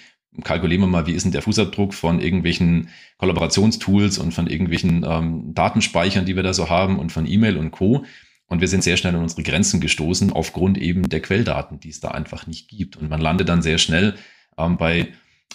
Kalkulieren 0.43 0.81
wir 0.81 0.87
mal, 0.87 1.05
wie 1.05 1.11
ist 1.11 1.23
denn 1.23 1.31
der 1.31 1.43
Fußabdruck 1.43 1.93
von 1.93 2.19
irgendwelchen 2.19 2.89
Kollaborationstools 3.17 4.17
und 4.17 4.33
von 4.33 4.47
irgendwelchen 4.47 5.05
ähm, 5.07 5.53
Datenspeichern, 5.53 6.25
die 6.25 6.35
wir 6.35 6.43
da 6.43 6.53
so 6.53 6.69
haben 6.69 6.97
und 6.97 7.11
von 7.11 7.27
E-Mail 7.27 7.57
und 7.57 7.71
Co. 7.71 8.05
Und 8.47 8.61
wir 8.61 8.67
sind 8.67 8.83
sehr 8.83 8.97
schnell 8.97 9.15
an 9.15 9.21
unsere 9.21 9.43
Grenzen 9.43 9.79
gestoßen 9.79 10.31
aufgrund 10.33 10.77
eben 10.77 11.07
der 11.07 11.21
Quelldaten, 11.21 11.79
die 11.79 11.89
es 11.89 11.99
da 11.99 12.09
einfach 12.09 12.47
nicht 12.47 12.69
gibt. 12.69 12.97
Und 12.97 13.09
man 13.09 13.21
landet 13.21 13.47
dann 13.47 13.61
sehr 13.61 13.77
schnell 13.77 14.15
ähm, 14.57 14.77
bei 14.77 15.09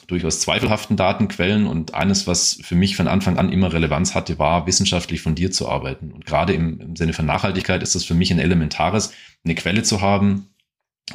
durchaus 0.06 0.40
zweifelhaften 0.40 0.96
Datenquellen 0.96 1.66
und 1.66 1.94
eines, 1.94 2.26
was 2.26 2.58
für 2.62 2.74
mich 2.74 2.96
von 2.96 3.08
Anfang 3.08 3.38
an 3.38 3.52
immer 3.52 3.72
Relevanz 3.72 4.14
hatte, 4.14 4.38
war 4.38 4.66
wissenschaftlich 4.66 5.20
fundiert 5.20 5.54
zu 5.54 5.68
arbeiten. 5.68 6.12
Und 6.12 6.26
gerade 6.26 6.52
im, 6.52 6.80
im 6.80 6.96
Sinne 6.96 7.12
von 7.12 7.26
Nachhaltigkeit 7.26 7.82
ist 7.82 7.94
das 7.94 8.04
für 8.04 8.14
mich 8.14 8.30
ein 8.32 8.38
elementares, 8.38 9.12
eine 9.44 9.54
Quelle 9.54 9.82
zu 9.82 10.00
haben, 10.00 10.48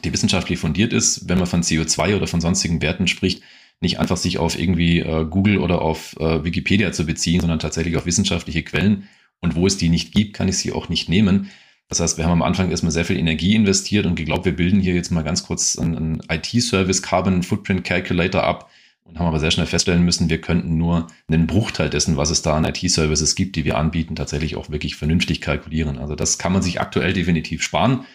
die 0.04 0.14
wissenschaftlich 0.14 0.60
fundiert 0.60 0.94
ist, 0.94 1.28
wenn 1.28 1.38
man 1.38 1.48
von 1.48 1.64
CO2 1.64 2.16
oder 2.16 2.28
von 2.28 2.42
sonstigen 2.42 2.82
Werten 2.82 3.08
spricht, 3.08 3.44
nicht 3.82 4.00
einfach 4.00 4.18
sich 4.18 4.38
auf 4.38 4.58
irgendwie 4.58 5.00
äh, 5.00 5.26
Google 5.26 5.58
oder 5.58 5.82
auf 5.82 6.16
äh, 6.20 6.44
Wikipedia 6.44 6.92
zu 6.92 7.06
beziehen, 7.06 7.42
sondern 7.42 7.60
tatsächlich 7.60 7.98
auf 7.98 8.06
wissenschaftliche 8.06 8.64
Quellen. 8.64 9.08
Und 9.40 9.56
wo 9.56 9.66
es 9.66 9.78
die 9.78 9.90
nicht 9.90 10.14
gibt, 10.14 10.34
kann 10.34 10.48
ich 10.48 10.58
sie 10.58 10.72
auch 10.72 10.88
nicht 10.88 11.10
nehmen. 11.10 11.50
Das 11.92 12.00
heißt, 12.00 12.18
wir 12.18 12.24
haben 12.24 12.32
am 12.32 12.42
Anfang 12.42 12.72
erstmal 12.72 12.94
sehr 12.94 13.04
viel 13.04 13.18
Energie 13.18 13.54
investiert 13.54 14.06
und 14.06 14.16
geglaubt, 14.16 14.46
wir 14.46 14.56
bilden 14.56 14.80
hier 14.80 14.96
jetzt 14.96 15.12
mal 15.12 15.26
ganz 15.26 15.44
kurz 15.44 15.78
einen, 15.78 16.24
IT-Service 16.30 17.02
Carbon 17.02 17.44
Footprint 17.44 17.84
Calculator 17.84 18.46
ab 18.46 18.70
und 19.04 19.20
haben 19.20 19.28
aber 19.28 19.42
sehr 19.42 19.52
schnell 19.52 19.66
feststellen 19.66 20.02
müssen, 20.02 20.30
wir 20.30 20.40
könnten 20.40 20.78
nur 20.78 21.08
einen 21.28 21.48
Bruchteil 21.48 21.90
dessen, 21.90 22.16
was 22.16 22.30
es 22.30 22.44
da 22.44 22.56
an 22.56 22.64
IT-Services 22.64 23.36
gibt, 23.36 23.58
die 23.58 23.66
wir 23.66 23.78
anbieten, 23.78 24.16
tatsächlich 24.16 24.56
auch 24.56 24.70
wirklich 24.70 24.96
vernünftig 24.96 25.42
kalkulieren. 25.42 25.98
Also 25.98 26.16
das 26.16 26.38
kann 26.38 26.54
man 26.54 26.62
sich 26.62 26.80
aktuell 26.80 27.12
definitiv 27.12 27.62
sparen. 27.62 28.06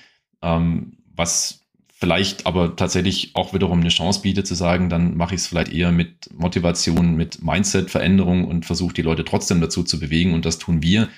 ähm, 0.40 0.94
was 1.14 1.60
vielleicht 1.92 2.46
aber 2.46 2.76
tatsächlich 2.76 3.32
auch 3.34 3.52
wiederum 3.52 3.80
eine 3.80 3.90
Chance 3.90 4.22
bietet 4.22 4.46
zu 4.46 4.54
sagen, 4.54 4.88
dann 4.88 5.18
mache 5.18 5.34
ich 5.34 5.42
es 5.42 5.46
vielleicht 5.46 5.72
eher 5.72 5.92
mit 5.92 6.30
Motivation, 6.32 7.14
mit 7.14 7.42
Mindset-Veränderung 7.42 8.44
und 8.46 8.64
versuche 8.64 8.94
die 8.94 9.02
Leute 9.02 9.24
trotzdem 9.24 9.60
dazu 9.60 9.82
zu 9.82 10.00
bewegen. 10.00 10.32
Und 10.32 10.46
das 10.46 10.58
tun 10.58 10.82
wir. 10.82 11.08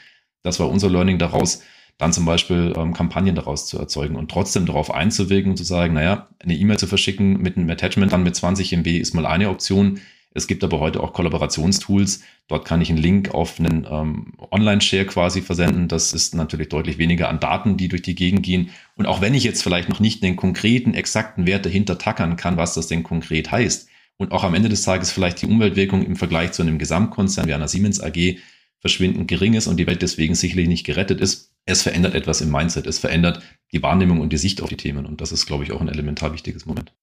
Das 0.42 0.58
war 0.58 0.68
unser 0.68 0.90
Learning 0.90 1.18
daraus, 1.18 1.62
dann 1.98 2.12
zum 2.12 2.24
Beispiel 2.24 2.72
ähm, 2.76 2.94
Kampagnen 2.94 3.34
daraus 3.34 3.66
zu 3.66 3.78
erzeugen 3.78 4.16
und 4.16 4.30
trotzdem 4.30 4.66
darauf 4.66 4.94
einzuwirken 4.94 5.50
und 5.50 5.56
zu 5.56 5.64
sagen, 5.64 5.94
naja, 5.94 6.28
eine 6.38 6.54
E-Mail 6.54 6.78
zu 6.78 6.86
verschicken 6.86 7.42
mit 7.42 7.56
einem 7.56 7.68
Attachment 7.68 8.12
dann 8.12 8.22
mit 8.22 8.36
20 8.36 8.72
MB 8.72 8.86
ist 8.98 9.14
mal 9.14 9.26
eine 9.26 9.50
Option. 9.50 10.00
Es 10.32 10.46
gibt 10.46 10.62
aber 10.62 10.78
heute 10.78 11.02
auch 11.02 11.12
Kollaborationstools. 11.12 12.22
Dort 12.46 12.64
kann 12.64 12.80
ich 12.80 12.90
einen 12.90 12.98
Link 12.98 13.34
auf 13.34 13.58
einen 13.58 13.86
ähm, 13.90 14.34
Online-Share 14.50 15.06
quasi 15.06 15.42
versenden. 15.42 15.88
Das 15.88 16.12
ist 16.12 16.34
natürlich 16.34 16.68
deutlich 16.68 16.98
weniger 16.98 17.28
an 17.28 17.40
Daten, 17.40 17.76
die 17.76 17.88
durch 17.88 18.02
die 18.02 18.14
Gegend 18.14 18.44
gehen. 18.44 18.70
Und 18.94 19.06
auch 19.06 19.20
wenn 19.20 19.34
ich 19.34 19.42
jetzt 19.42 19.62
vielleicht 19.62 19.88
noch 19.88 19.98
nicht 19.98 20.22
den 20.22 20.36
konkreten, 20.36 20.94
exakten 20.94 21.46
Wert 21.46 21.66
dahinter 21.66 21.98
tackern 21.98 22.36
kann, 22.36 22.56
was 22.56 22.74
das 22.74 22.86
denn 22.86 23.02
konkret 23.02 23.50
heißt, 23.50 23.88
und 24.18 24.32
auch 24.32 24.44
am 24.44 24.54
Ende 24.54 24.68
des 24.68 24.82
Tages 24.82 25.10
vielleicht 25.10 25.42
die 25.42 25.46
Umweltwirkung 25.46 26.04
im 26.04 26.16
Vergleich 26.16 26.52
zu 26.52 26.62
einem 26.62 26.78
Gesamtkonzern 26.78 27.46
wie 27.46 27.54
einer 27.54 27.68
Siemens 27.68 28.00
AG 28.00 28.38
verschwindend 28.80 29.28
gering 29.28 29.54
ist 29.54 29.66
und 29.66 29.76
die 29.76 29.86
Welt 29.86 30.02
deswegen 30.02 30.34
sicherlich 30.34 30.68
nicht 30.68 30.84
gerettet 30.84 31.20
ist, 31.20 31.47
es 31.68 31.82
verändert 31.82 32.14
etwas 32.14 32.40
im 32.40 32.50
Mindset, 32.50 32.87
es 32.87 32.98
verändert 32.98 33.42
die 33.72 33.82
Wahrnehmung 33.82 34.20
und 34.20 34.32
die 34.32 34.38
Sicht 34.38 34.62
auf 34.62 34.70
die 34.70 34.76
Themen. 34.76 35.04
Und 35.04 35.20
das 35.20 35.32
ist, 35.32 35.44
glaube 35.44 35.64
ich, 35.64 35.72
auch 35.72 35.82
ein 35.82 35.88
elementar 35.88 36.32
wichtiges 36.32 36.64
Moment. 36.64 36.94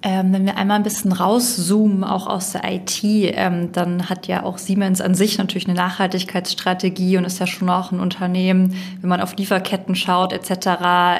Ähm, 0.00 0.32
wenn 0.32 0.46
wir 0.46 0.56
einmal 0.56 0.76
ein 0.76 0.84
bisschen 0.84 1.10
rauszoomen, 1.10 2.04
auch 2.04 2.28
aus 2.28 2.52
der 2.52 2.62
IT, 2.72 3.02
ähm, 3.02 3.72
dann 3.72 4.08
hat 4.08 4.28
ja 4.28 4.44
auch 4.44 4.56
Siemens 4.56 5.00
an 5.00 5.16
sich 5.16 5.38
natürlich 5.38 5.66
eine 5.66 5.76
Nachhaltigkeitsstrategie 5.76 7.16
und 7.16 7.24
ist 7.24 7.40
ja 7.40 7.48
schon 7.48 7.68
auch 7.68 7.90
ein 7.90 7.98
Unternehmen, 7.98 8.76
wenn 9.00 9.08
man 9.08 9.20
auf 9.20 9.36
Lieferketten 9.36 9.96
schaut 9.96 10.32
etc., 10.32 10.68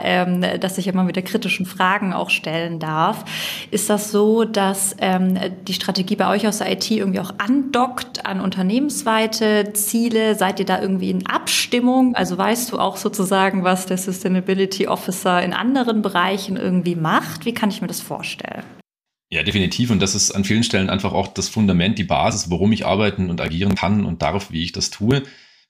ähm, 0.05 0.45
dass 0.61 0.77
sich 0.77 0.87
immer 0.87 1.09
wieder 1.09 1.23
kritischen 1.23 1.67
Fragen 1.67 2.13
auch 2.13 2.31
stellen 2.31 2.79
darf. 2.79 3.25
Ist 3.73 3.91
das 3.91 4.13
so, 4.13 4.45
dass 4.45 4.95
ähm, 5.01 5.37
die 5.67 5.75
Strategie 5.75 6.15
bei 6.15 6.29
euch 6.29 6.47
aus 6.47 6.59
der 6.59 6.71
IT 6.71 6.89
irgendwie 6.89 7.19
auch 7.19 7.35
andockt 7.39 8.27
an 8.27 8.41
unternehmensweite 8.41 9.73
Ziele? 9.73 10.37
Seid 10.37 10.61
ihr 10.61 10.67
da 10.67 10.81
irgendwie 10.81 11.11
in 11.11 11.27
Abstimmung? 11.27 12.15
Also 12.15 12.39
weißt 12.39 12.71
du 12.71 12.79
auch 12.79 12.97
sozusagen, 12.97 13.65
was 13.65 13.87
der 13.87 13.99
Sustainability 13.99 14.87
Officer 14.87 15.43
in 15.43 15.53
anderen 15.53 16.01
Bereichen 16.01 16.57
irgendwie 16.57 16.95
macht? 16.95 17.45
Wie 17.45 17.55
kann 17.55 17.71
ich 17.71 17.83
mir 17.83 17.89
das 17.89 18.01
vorstellen? 18.01 18.68
Ja, 19.31 19.43
definitiv. 19.43 19.91
Und 19.91 20.01
das 20.01 20.15
ist 20.15 20.33
an 20.33 20.45
vielen 20.45 20.63
Stellen 20.63 20.89
einfach 20.89 21.13
auch 21.13 21.29
das 21.29 21.49
Fundament, 21.49 21.99
die 21.99 22.05
Basis, 22.05 22.51
warum 22.51 22.73
ich 22.73 22.87
arbeiten 22.87 23.29
und 23.29 23.41
agieren 23.41 23.75
kann 23.75 24.05
und 24.07 24.23
darf, 24.23 24.51
wie 24.51 24.63
ich 24.63 24.73
das 24.73 24.91
tue. 24.91 25.23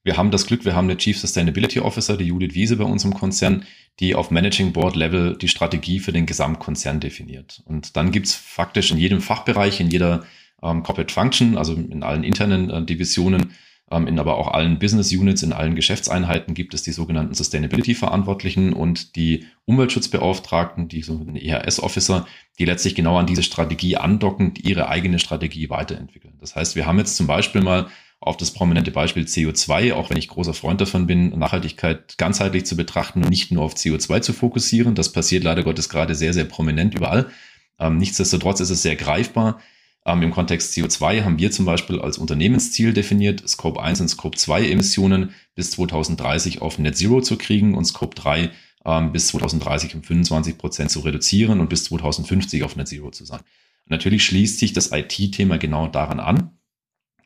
Wir 0.04 0.16
haben 0.16 0.30
das 0.30 0.46
Glück, 0.46 0.64
wir 0.64 0.76
haben 0.76 0.86
eine 0.86 0.96
Chief 0.96 1.18
Sustainability 1.18 1.80
Officer, 1.80 2.16
die 2.16 2.26
Judith 2.26 2.54
Wiese 2.54 2.76
bei 2.76 2.84
uns 2.84 3.04
im 3.04 3.14
Konzern, 3.14 3.64
die 3.98 4.14
auf 4.14 4.30
Managing 4.30 4.72
Board 4.72 4.94
Level 4.94 5.36
die 5.36 5.48
Strategie 5.48 5.98
für 5.98 6.12
den 6.12 6.24
Gesamtkonzern 6.24 7.00
definiert. 7.00 7.62
Und 7.64 7.96
dann 7.96 8.12
gibt's 8.12 8.34
faktisch 8.34 8.92
in 8.92 8.98
jedem 8.98 9.20
Fachbereich, 9.20 9.80
in 9.80 9.90
jeder 9.90 10.24
ähm, 10.62 10.84
Corporate 10.84 11.12
Function, 11.12 11.58
also 11.58 11.74
in 11.74 12.04
allen 12.04 12.22
internen 12.22 12.70
äh, 12.70 12.84
Divisionen, 12.84 13.50
in 13.90 14.18
aber 14.18 14.37
auch 14.37 14.49
allen 14.49 14.78
Business 14.78 15.12
Units, 15.12 15.42
in 15.42 15.52
allen 15.52 15.75
Geschäftseinheiten 15.75 16.54
gibt 16.54 16.75
es 16.75 16.83
die 16.83 16.92
sogenannten 16.92 17.35
Sustainability-Verantwortlichen 17.35 18.73
und 18.73 19.16
die 19.16 19.47
Umweltschutzbeauftragten, 19.64 20.88
die 20.88 21.02
sogenannten 21.02 21.37
EHS-Officer, 21.37 22.26
die 22.59 22.66
letztlich 22.66 22.95
genau 22.95 23.16
an 23.18 23.26
diese 23.26 23.42
Strategie 23.42 23.97
andocken, 23.97 24.54
ihre 24.61 24.88
eigene 24.88 25.18
Strategie 25.18 25.71
weiterentwickeln. 25.71 26.35
Das 26.40 26.54
heißt, 26.54 26.76
wir 26.76 26.87
haben 26.87 26.99
jetzt 26.99 27.16
zum 27.16 27.26
Beispiel 27.26 27.62
mal 27.62 27.89
auf 28.21 28.36
das 28.36 28.50
prominente 28.50 28.91
Beispiel 28.91 29.25
CO2, 29.25 29.95
auch 29.95 30.10
wenn 30.10 30.17
ich 30.17 30.28
großer 30.28 30.52
Freund 30.52 30.80
davon 30.80 31.06
bin, 31.06 31.39
Nachhaltigkeit 31.39 32.19
ganzheitlich 32.19 32.67
zu 32.67 32.76
betrachten 32.76 33.23
und 33.23 33.30
nicht 33.30 33.52
nur 33.52 33.62
auf 33.62 33.75
CO2 33.75 34.21
zu 34.21 34.32
fokussieren. 34.32 34.97
Das 34.97 35.12
passiert 35.12 35.45
leider 35.45 35.62
Gottes 35.62 35.89
gerade 35.89 36.15
sehr, 36.15 36.32
sehr 36.32 36.45
prominent 36.45 36.95
überall. 36.95 37.30
Ähm, 37.78 37.99
nichtsdestotrotz 37.99 38.60
ist 38.60 38.71
es 38.71 38.82
sehr 38.82 38.97
greifbar. 38.97 39.60
Ähm, 40.08 40.23
Im 40.23 40.30
Kontext 40.30 40.73
CO2 40.73 41.23
haben 41.23 41.38
wir 41.38 41.50
zum 41.50 41.66
Beispiel 41.66 42.00
als 42.00 42.16
Unternehmensziel 42.16 42.94
definiert, 42.94 43.47
Scope 43.47 43.82
1 43.82 44.00
und 44.00 44.08
Scope 44.08 44.38
2 44.38 44.71
Emissionen 44.71 45.34
bis 45.54 45.73
2030 45.73 46.62
auf 46.62 46.78
Net 46.78 46.97
Zero 46.97 47.21
zu 47.21 47.36
kriegen 47.36 47.75
und 47.75 47.84
Scope 47.84 48.14
3 48.14 48.50
ähm, 48.86 49.12
bis 49.12 49.26
2030 49.26 49.97
um 49.97 50.02
25 50.02 50.56
Prozent 50.56 50.90
zu 50.90 51.00
reduzieren 51.00 51.60
und 51.60 51.68
bis 51.68 51.84
2050 51.84 52.62
auf 52.62 52.75
Net 52.75 52.88
Zero 52.88 53.10
zu 53.10 53.26
sein. 53.26 53.40
Natürlich 53.84 54.25
schließt 54.25 54.58
sich 54.58 54.73
das 54.73 54.92
IT-Thema 54.92 55.58
genau 55.58 55.88
daran 55.88 56.21
an. 56.21 56.58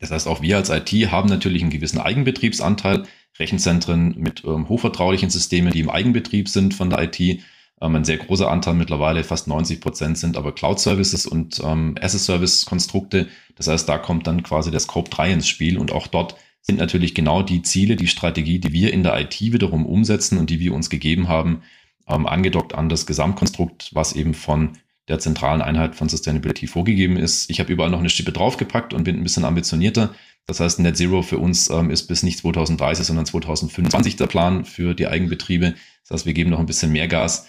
Das 0.00 0.10
heißt, 0.10 0.26
auch 0.26 0.42
wir 0.42 0.56
als 0.56 0.70
IT 0.70 0.90
haben 1.12 1.28
natürlich 1.28 1.62
einen 1.62 1.70
gewissen 1.70 2.00
Eigenbetriebsanteil, 2.00 3.04
Rechenzentren 3.38 4.16
mit 4.18 4.42
ähm, 4.44 4.68
hochvertraulichen 4.68 5.30
Systemen, 5.30 5.72
die 5.72 5.80
im 5.80 5.90
Eigenbetrieb 5.90 6.48
sind 6.48 6.74
von 6.74 6.90
der 6.90 7.04
IT 7.04 7.40
ähm, 7.80 7.96
ein 7.96 8.04
sehr 8.04 8.18
großer 8.18 8.50
Anteil 8.50 8.74
mittlerweile, 8.74 9.24
fast 9.24 9.48
90 9.48 9.80
Prozent 9.80 10.18
sind 10.18 10.36
aber 10.36 10.54
Cloud-Services 10.54 11.26
und 11.26 11.60
ähm, 11.64 11.96
As-a-Service-Konstrukte. 12.00 13.28
Das 13.56 13.68
heißt, 13.68 13.88
da 13.88 13.98
kommt 13.98 14.26
dann 14.26 14.42
quasi 14.42 14.70
der 14.70 14.80
Scope 14.80 15.10
3 15.10 15.32
ins 15.32 15.48
Spiel 15.48 15.78
und 15.78 15.92
auch 15.92 16.06
dort 16.06 16.36
sind 16.60 16.78
natürlich 16.78 17.14
genau 17.14 17.42
die 17.42 17.62
Ziele, 17.62 17.96
die 17.96 18.06
Strategie, 18.06 18.60
die 18.60 18.72
wir 18.72 18.92
in 18.92 19.02
der 19.02 19.20
IT 19.20 19.40
wiederum 19.40 19.84
umsetzen 19.84 20.38
und 20.38 20.48
die 20.48 20.60
wir 20.60 20.74
uns 20.74 20.90
gegeben 20.90 21.28
haben, 21.28 21.62
ähm, 22.08 22.26
angedockt 22.26 22.74
an 22.74 22.88
das 22.88 23.06
Gesamtkonstrukt, 23.06 23.90
was 23.94 24.12
eben 24.12 24.34
von 24.34 24.78
der 25.08 25.18
zentralen 25.18 25.60
Einheit 25.60 25.96
von 25.96 26.08
Sustainability 26.08 26.68
vorgegeben 26.68 27.16
ist. 27.16 27.50
Ich 27.50 27.58
habe 27.58 27.72
überall 27.72 27.90
noch 27.90 27.98
eine 27.98 28.08
Schippe 28.08 28.32
draufgepackt 28.32 28.94
und 28.94 29.02
bin 29.02 29.16
ein 29.16 29.24
bisschen 29.24 29.44
ambitionierter. 29.44 30.14
Das 30.46 30.60
heißt, 30.60 30.78
Net 30.78 30.96
Zero 30.96 31.22
für 31.22 31.38
uns 31.38 31.68
ähm, 31.70 31.90
ist 31.90 32.06
bis 32.06 32.22
nicht 32.22 32.38
2030, 32.38 33.06
sondern 33.06 33.26
2025 33.26 34.16
der 34.16 34.28
Plan 34.28 34.64
für 34.64 34.94
die 34.94 35.08
Eigenbetriebe. 35.08 35.74
Das 36.02 36.10
heißt, 36.10 36.26
wir 36.26 36.34
geben 36.34 36.50
noch 36.50 36.60
ein 36.60 36.66
bisschen 36.66 36.92
mehr 36.92 37.08
Gas 37.08 37.46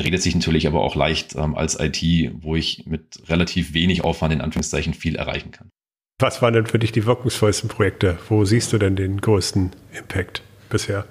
redet 0.00 0.22
sich 0.22 0.34
natürlich 0.34 0.66
aber 0.66 0.82
auch 0.82 0.94
leicht 0.94 1.34
ähm, 1.36 1.54
als 1.54 1.78
IT, 1.78 2.02
wo 2.42 2.56
ich 2.56 2.86
mit 2.86 3.28
relativ 3.28 3.74
wenig 3.74 4.04
Aufwand 4.04 4.32
in 4.32 4.40
Anführungszeichen 4.40 4.94
viel 4.94 5.16
erreichen 5.16 5.50
kann. 5.50 5.70
Was 6.20 6.42
waren 6.42 6.52
denn 6.52 6.66
für 6.66 6.78
dich 6.78 6.92
die 6.92 7.06
wirkungsvollsten 7.06 7.68
Projekte? 7.68 8.18
Wo 8.28 8.44
siehst 8.44 8.72
du 8.72 8.78
denn 8.78 8.96
den 8.96 9.20
größten 9.20 9.70
Impact 9.92 10.42
bisher? 10.68 11.06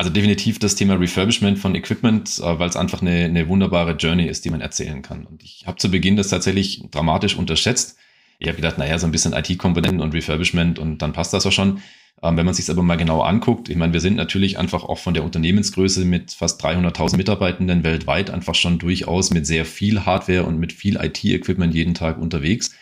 Also 0.00 0.12
definitiv 0.12 0.60
das 0.60 0.76
Thema 0.76 0.94
Refurbishment 0.94 1.58
von 1.58 1.74
Equipment, 1.74 2.38
äh, 2.38 2.58
weil 2.58 2.68
es 2.68 2.76
einfach 2.76 3.02
eine, 3.02 3.24
eine 3.24 3.48
wunderbare 3.48 3.92
Journey 3.92 4.26
ist, 4.26 4.44
die 4.44 4.50
man 4.50 4.60
erzählen 4.60 5.02
kann. 5.02 5.26
Und 5.26 5.42
ich 5.42 5.64
habe 5.66 5.76
zu 5.76 5.90
Beginn 5.90 6.16
das 6.16 6.28
tatsächlich 6.28 6.84
dramatisch 6.90 7.36
unterschätzt. 7.36 7.98
Ich 8.38 8.48
habe 8.48 8.56
gedacht, 8.56 8.78
naja, 8.78 8.98
so 8.98 9.06
ein 9.06 9.12
bisschen 9.12 9.32
IT-Komponenten 9.32 10.00
und 10.00 10.14
Refurbishment 10.14 10.78
und 10.78 10.98
dann 10.98 11.12
passt 11.12 11.34
das 11.34 11.46
auch 11.46 11.52
schon. 11.52 11.80
Ähm, 12.22 12.36
wenn 12.36 12.46
man 12.46 12.54
sich 12.54 12.68
aber 12.70 12.82
mal 12.82 12.96
genau 12.96 13.20
anguckt, 13.20 13.68
ich 13.68 13.76
meine, 13.76 13.92
wir 13.92 14.00
sind 14.00 14.16
natürlich 14.16 14.58
einfach 14.58 14.84
auch 14.84 14.98
von 14.98 15.14
der 15.14 15.24
Unternehmensgröße 15.24 16.04
mit 16.04 16.32
fast 16.32 16.64
300.000 16.64 17.16
Mitarbeitenden 17.16 17.84
weltweit 17.84 18.30
einfach 18.30 18.54
schon 18.54 18.78
durchaus 18.78 19.30
mit 19.30 19.46
sehr 19.46 19.64
viel 19.64 20.04
Hardware 20.04 20.44
und 20.44 20.58
mit 20.58 20.72
viel 20.72 20.96
IT-Equipment 20.96 21.74
jeden 21.74 21.94
Tag 21.94 22.18
unterwegs. 22.18 22.74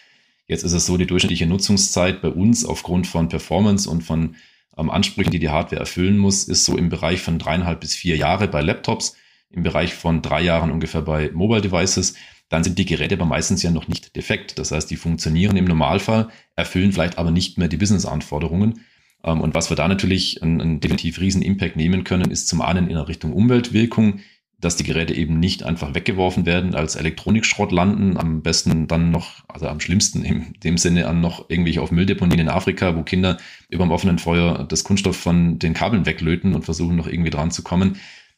Jetzt 0.46 0.62
ist 0.62 0.72
es 0.72 0.86
so, 0.86 0.96
die 0.96 1.06
durchschnittliche 1.06 1.46
Nutzungszeit 1.46 2.22
bei 2.22 2.28
uns 2.28 2.64
aufgrund 2.64 3.06
von 3.06 3.28
Performance 3.28 3.90
und 3.90 4.02
von 4.02 4.36
ähm, 4.78 4.90
Ansprüchen, 4.90 5.30
die 5.30 5.38
die 5.38 5.50
Hardware 5.50 5.80
erfüllen 5.80 6.18
muss, 6.18 6.44
ist 6.44 6.64
so 6.64 6.76
im 6.76 6.88
Bereich 6.88 7.20
von 7.20 7.38
dreieinhalb 7.38 7.80
bis 7.80 7.94
vier 7.94 8.16
Jahre 8.16 8.48
bei 8.48 8.62
Laptops, 8.62 9.16
im 9.50 9.62
Bereich 9.62 9.94
von 9.94 10.22
drei 10.22 10.42
Jahren 10.42 10.70
ungefähr 10.70 11.02
bei 11.02 11.30
Mobile 11.32 11.62
Devices. 11.62 12.14
Dann 12.48 12.62
sind 12.62 12.78
die 12.78 12.86
Geräte 12.86 13.16
aber 13.16 13.26
meistens 13.26 13.62
ja 13.62 13.70
noch 13.70 13.88
nicht 13.88 14.14
defekt. 14.14 14.58
Das 14.58 14.70
heißt, 14.70 14.90
die 14.90 14.96
funktionieren 14.96 15.56
im 15.56 15.64
Normalfall, 15.64 16.28
erfüllen 16.54 16.92
vielleicht 16.92 17.18
aber 17.18 17.30
nicht 17.30 17.58
mehr 17.58 17.68
die 17.68 17.76
Business-Anforderungen. 17.76 18.80
Ähm, 19.24 19.40
und 19.40 19.54
was 19.54 19.70
wir 19.70 19.76
da 19.76 19.88
natürlich 19.88 20.42
einen, 20.42 20.60
einen 20.60 20.80
definitiv 20.80 21.20
riesen 21.20 21.42
Impact 21.42 21.76
nehmen 21.76 22.04
können, 22.04 22.30
ist 22.30 22.48
zum 22.48 22.60
einen 22.62 22.88
in 22.88 22.94
der 22.94 23.08
Richtung 23.08 23.32
Umweltwirkung, 23.32 24.20
dass 24.58 24.76
die 24.76 24.84
Geräte 24.84 25.14
eben 25.14 25.38
nicht 25.38 25.64
einfach 25.64 25.94
weggeworfen 25.94 26.46
werden, 26.46 26.74
als 26.74 26.96
Elektronikschrott 26.96 27.72
landen, 27.72 28.16
am 28.16 28.42
besten 28.42 28.86
dann 28.86 29.10
noch, 29.10 29.44
also 29.48 29.68
am 29.68 29.80
schlimmsten 29.80 30.24
in 30.24 30.54
dem 30.64 30.78
Sinne 30.78 31.08
an 31.08 31.20
noch 31.20 31.50
irgendwelche 31.50 31.82
auf 31.82 31.90
Mülldeponien 31.90 32.40
in 32.40 32.48
Afrika, 32.48 32.96
wo 32.96 33.02
Kinder 33.02 33.36
über 33.68 33.84
dem 33.84 33.90
offenen 33.90 34.18
Feuer 34.18 34.64
das 34.64 34.82
Kunststoff 34.82 35.16
von 35.16 35.58
den 35.58 35.74
Kabeln 35.74 36.06
weglöten 36.06 36.54
und 36.54 36.64
versuchen 36.64 36.96
noch 36.96 37.06
irgendwie 37.06 37.30
dran 37.30 37.50
zu 37.50 37.62
kommen. 37.62 37.96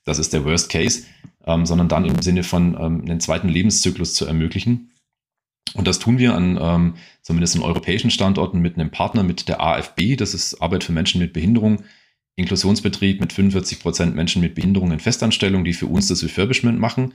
Das 0.09 0.19
ist 0.19 0.33
der 0.33 0.45
Worst 0.47 0.71
Case, 0.71 1.03
ähm, 1.47 1.67
sondern 1.67 1.89
dann 1.89 2.07
im 2.07 2.23
Sinne 2.23 2.43
von 2.43 2.75
ähm, 2.81 3.03
einen 3.03 3.21
zweiten 3.21 3.49
Lebenszyklus 3.49 4.15
zu 4.15 4.25
ermöglichen. 4.25 4.93
Und 5.75 5.87
das 5.87 5.99
tun 5.99 6.17
wir 6.19 6.35
an 6.35 6.59
ähm, 6.59 6.95
zumindest 7.21 7.57
in 7.57 7.63
europäischen 7.63 8.11
Standorten 8.11 8.61
mit 8.61 8.77
einem 8.77 8.91
Partner, 8.91 9.23
mit 9.23 9.49
der 9.49 9.61
AFB, 9.61 10.17
das 10.17 10.33
ist 10.33 10.63
Arbeit 10.63 10.83
für 10.83 10.93
Menschen 10.93 11.21
mit 11.21 11.35
Behinderung, 11.35 11.83
Inklusionsbetrieb 12.37 13.21
mit 13.21 13.35
45 13.35 13.81
Prozent 13.81 14.17
Menschen 14.17 14.41
mit 14.41 14.55
Behinderung 14.55 14.93
in 14.93 14.99
Festanstellung, 14.99 15.63
die 15.63 15.75
für 15.75 15.87
uns 15.87 16.09
das 16.09 16.23
Refurbishment 16.23 16.79
machen. 16.81 17.13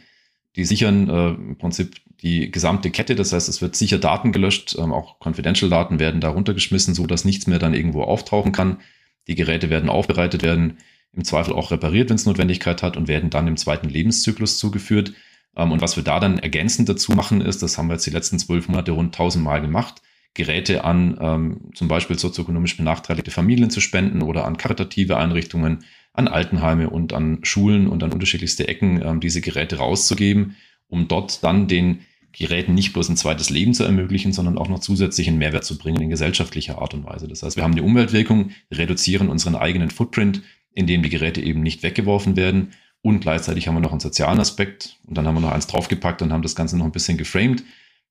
Die 0.56 0.66
sichern 0.66 1.10
äh, 1.10 1.30
im 1.30 1.58
Prinzip 1.58 1.96
die 2.22 2.52
gesamte 2.52 2.92
Kette, 2.92 3.16
das 3.16 3.34
heißt, 3.34 3.50
es 3.50 3.64
wird 3.64 3.76
sicher 3.76 3.98
Daten 3.98 4.32
gelöscht, 4.32 4.76
ähm, 4.78 4.94
auch 4.94 5.20
Confidential-Daten 5.20 5.98
werden 5.98 6.22
da 6.22 6.30
runtergeschmissen, 6.30 6.94
so 6.94 7.08
dass 7.08 7.26
nichts 7.26 7.48
mehr 7.48 7.58
dann 7.58 7.74
irgendwo 7.74 8.04
auftauchen 8.04 8.52
kann. 8.52 8.82
Die 9.28 9.34
Geräte 9.34 9.72
werden 9.72 9.90
aufbereitet, 9.90 10.44
werden 10.44 10.78
im 11.16 11.24
Zweifel 11.24 11.54
auch 11.54 11.72
repariert, 11.72 12.10
wenn 12.10 12.16
es 12.16 12.26
Notwendigkeit 12.26 12.84
hat 12.84 12.98
und 12.98 13.08
werden 13.08 13.30
dann 13.30 13.48
im 13.48 13.58
zweiten 13.58 13.90
Lebenszyklus 13.90 14.58
zugeführt. 14.58 15.14
Ähm, 15.56 15.72
und 15.72 15.82
was 15.82 15.96
wir 15.96 16.04
da 16.04 16.20
dann 16.20 16.40
ergänzend 16.40 16.90
dazu 16.90 17.12
machen, 17.14 17.42
ist, 17.42 17.62
das 17.62 17.78
haben 17.78 17.88
wir 17.88 17.94
jetzt 17.94 18.06
die 18.06 18.12
letzten 18.12 18.40
zwölf 18.40 18.68
Monate 18.68 18.92
rund 18.92 19.16
tausendmal 19.16 19.62
gemacht, 19.62 20.02
Geräte 20.34 20.84
an 20.84 21.18
ähm, 21.22 21.62
zum 21.76 21.88
Beispiel 21.88 22.18
sozioökonomisch 22.18 22.76
benachteiligte 22.76 23.30
Familien 23.30 23.70
zu 23.70 23.80
spenden 23.80 24.24
oder 24.24 24.46
an 24.46 24.58
karitative 24.58 25.18
Einrichtungen, 25.18 25.84
an 26.14 26.28
Altenheime 26.28 26.90
und 26.90 27.14
an 27.14 27.40
Schulen 27.44 27.88
und 27.88 28.04
an 28.04 28.12
unterschiedlichste 28.12 28.68
Ecken 28.68 29.02
ähm, 29.04 29.20
diese 29.20 29.42
Geräte 29.42 29.78
rauszugeben, 29.78 30.56
um 30.88 31.08
dort 31.08 31.44
dann 31.44 31.68
den 31.68 32.00
Geräten 32.32 32.74
nicht 32.74 32.94
bloß 32.94 33.10
ein 33.10 33.18
zweites 33.18 33.52
Leben 33.52 33.76
zu 33.76 33.84
ermöglichen, 33.84 34.34
sondern 34.34 34.58
auch 34.58 34.68
noch 34.68 34.80
zusätzlichen 34.80 35.38
Mehrwert 35.38 35.66
zu 35.66 35.78
bringen 35.78 36.02
in 36.02 36.10
gesellschaftlicher 36.10 36.80
Art 36.80 36.96
und 36.96 37.06
Weise. 37.06 37.28
Das 37.28 37.44
heißt, 37.44 37.56
wir 37.56 37.64
haben 37.64 37.74
eine 37.74 37.84
Umweltwirkung, 37.84 38.50
reduzieren 38.72 39.30
unseren 39.30 39.56
eigenen 39.56 39.92
Footprint, 39.92 40.42
indem 40.74 41.04
die 41.04 41.10
Geräte 41.10 41.42
eben 41.42 41.62
nicht 41.62 41.84
weggeworfen 41.84 42.36
werden. 42.36 42.72
Und 43.02 43.20
gleichzeitig 43.20 43.68
haben 43.68 43.76
wir 43.76 43.82
noch 43.82 43.92
einen 43.92 44.00
sozialen 44.00 44.40
Aspekt 44.40 44.98
und 45.08 45.18
dann 45.18 45.28
haben 45.28 45.36
wir 45.36 45.42
noch 45.42 45.52
eins 45.52 45.68
draufgepackt 45.68 46.22
und 46.22 46.32
haben 46.32 46.42
das 46.42 46.56
Ganze 46.56 46.78
noch 46.78 46.86
ein 46.86 46.92
bisschen 46.92 47.18
geframed. 47.18 47.64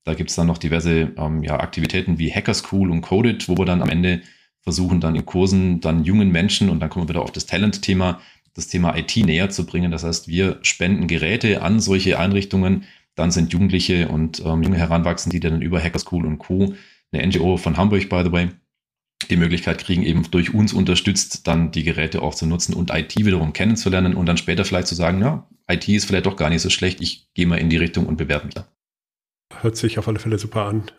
Da 0.05 0.14
gibt 0.14 0.31
es 0.31 0.37
dann 0.37 0.48
noch 0.48 0.59
diverse 0.59 1.12
ähm, 1.16 1.42
ja, 1.42 1.61
Aktivitäten 1.61 2.18
wie 2.18 2.33
Hacker 2.33 2.55
School 2.55 2.90
und 2.90 3.01
Coded, 3.01 3.48
wo 3.48 3.57
wir 3.57 3.64
dann 3.64 3.83
am 3.83 3.88
Ende 3.88 4.22
versuchen, 4.61 5.01
dann 5.01 5.16
in 5.16 5.25
Kursen 5.25 5.81
dann 5.81 6.05
jungen 6.05 6.31
Menschen 6.31 6.68
und 6.68 6.81
dann 6.81 6.90
kommen 6.90 7.07
wir 7.07 7.14
wieder 7.14 7.22
auf 7.22 7.33
das 7.33 7.46
Talent-Thema, 7.46 8.20
das 8.55 8.68
Thema 8.68 8.96
IT 8.96 9.16
näher 9.16 9.51
zu 9.51 9.64
bringen. 9.64 9.90
Das 9.90 10.05
heißt, 10.05 10.29
wir 10.29 10.59
spenden 10.62 11.07
Geräte 11.07 11.62
an 11.62 11.81
solche 11.81 12.18
Einrichtungen, 12.18 12.85
dann 13.14 13.31
sind 13.31 13.53
Jugendliche 13.53 14.09
und 14.09 14.40
ähm, 14.44 14.62
junge 14.62 14.79
Heranwachsende, 14.79 15.37
die 15.37 15.40
dann 15.40 15.62
über 15.62 15.83
Hacker 15.83 15.98
School 15.98 16.27
und 16.27 16.38
Co., 16.38 16.75
eine 17.12 17.27
NGO 17.27 17.59
von 17.59 17.77
Hamburg, 17.77 18.09
by 18.09 18.22
the 18.25 18.33
way, 18.33 18.48
die 19.28 19.37
Möglichkeit 19.37 19.78
kriegen, 19.78 20.02
eben 20.02 20.28
durch 20.30 20.54
uns 20.54 20.72
unterstützt, 20.72 21.46
dann 21.46 21.70
die 21.72 21.82
Geräte 21.82 22.22
auch 22.22 22.35
zu 22.35 22.46
nutzen 22.46 22.74
und 22.74 22.90
IT 22.92 23.16
wiederum 23.16 23.52
kennenzulernen 23.52 24.14
und 24.14 24.26
dann 24.26 24.37
später 24.37 24.64
vielleicht 24.64 24.88
zu 24.88 24.94
sagen, 24.94 25.20
ja, 25.20 25.46
IT 25.68 25.88
ist 25.88 26.06
vielleicht 26.06 26.26
doch 26.26 26.37
gar 26.37 26.50
nicht 26.50 26.62
so 26.62 26.70
schlecht, 26.70 27.00
ich 27.00 27.28
gehe 27.35 27.46
mal 27.46 27.58
in 27.58 27.70
die 27.70 27.76
Richtung 27.76 28.06
und 28.06 28.16
bewerbe 28.16 28.46
mich 28.46 28.54
da. 28.54 28.66
Hört 29.61 29.76
sich 29.76 29.98
auf 29.98 30.08
alle 30.08 30.18
Fälle 30.18 30.38
super 30.38 30.64
an. 30.64 30.90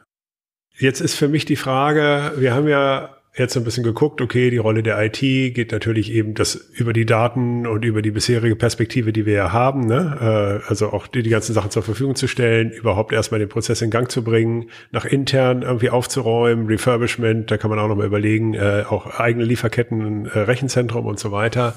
Jetzt 0.78 1.02
ist 1.02 1.16
für 1.16 1.28
mich 1.28 1.46
die 1.46 1.56
Frage, 1.56 2.34
wir 2.38 2.54
haben 2.54 2.68
ja 2.68 3.16
jetzt 3.36 3.58
ein 3.58 3.64
bisschen 3.64 3.84
geguckt, 3.84 4.22
okay, 4.22 4.52
die 4.52 4.58
Rolle 4.58 4.84
der 4.84 5.04
IT 5.04 5.20
geht 5.20 5.72
natürlich 5.72 6.12
eben 6.12 6.36
das 6.36 6.54
über 6.56 6.94
die 6.94 7.06
Daten 7.06 7.66
und 7.66 7.84
über 7.84 8.04
die 8.04 8.12
bisherige 8.12 8.56
Perspektive, 8.56 9.12
die 9.12 9.26
wir 9.26 9.34
ja 9.34 9.52
haben, 9.52 9.88
ne? 9.88 10.62
Äh, 10.64 10.70
also 10.70 10.92
auch 10.92 11.08
die, 11.08 11.24
die 11.24 11.32
ganzen 11.32 11.54
Sachen 11.54 11.72
zur 11.72 11.82
Verfügung 11.82 12.16
zu 12.16 12.28
stellen, 12.28 12.70
überhaupt 12.70 13.12
erstmal 13.12 13.40
den 13.40 13.50
Prozess 13.50 13.82
in 13.82 13.90
Gang 13.90 14.12
zu 14.12 14.24
bringen, 14.24 14.70
nach 14.92 15.06
intern 15.06 15.64
irgendwie 15.64 15.90
aufzuräumen, 15.90 16.68
Refurbishment, 16.68 17.50
da 17.50 17.58
kann 17.58 17.72
man 17.72 17.80
auch 17.80 17.88
nochmal 17.88 18.06
überlegen, 18.06 18.54
äh, 18.54 18.84
auch 18.88 19.20
eigene 19.20 19.46
Lieferketten, 19.46 20.28
äh, 20.28 20.40
Rechenzentrum 20.40 21.08
und 21.08 21.20
so 21.20 21.32
weiter. 21.32 21.74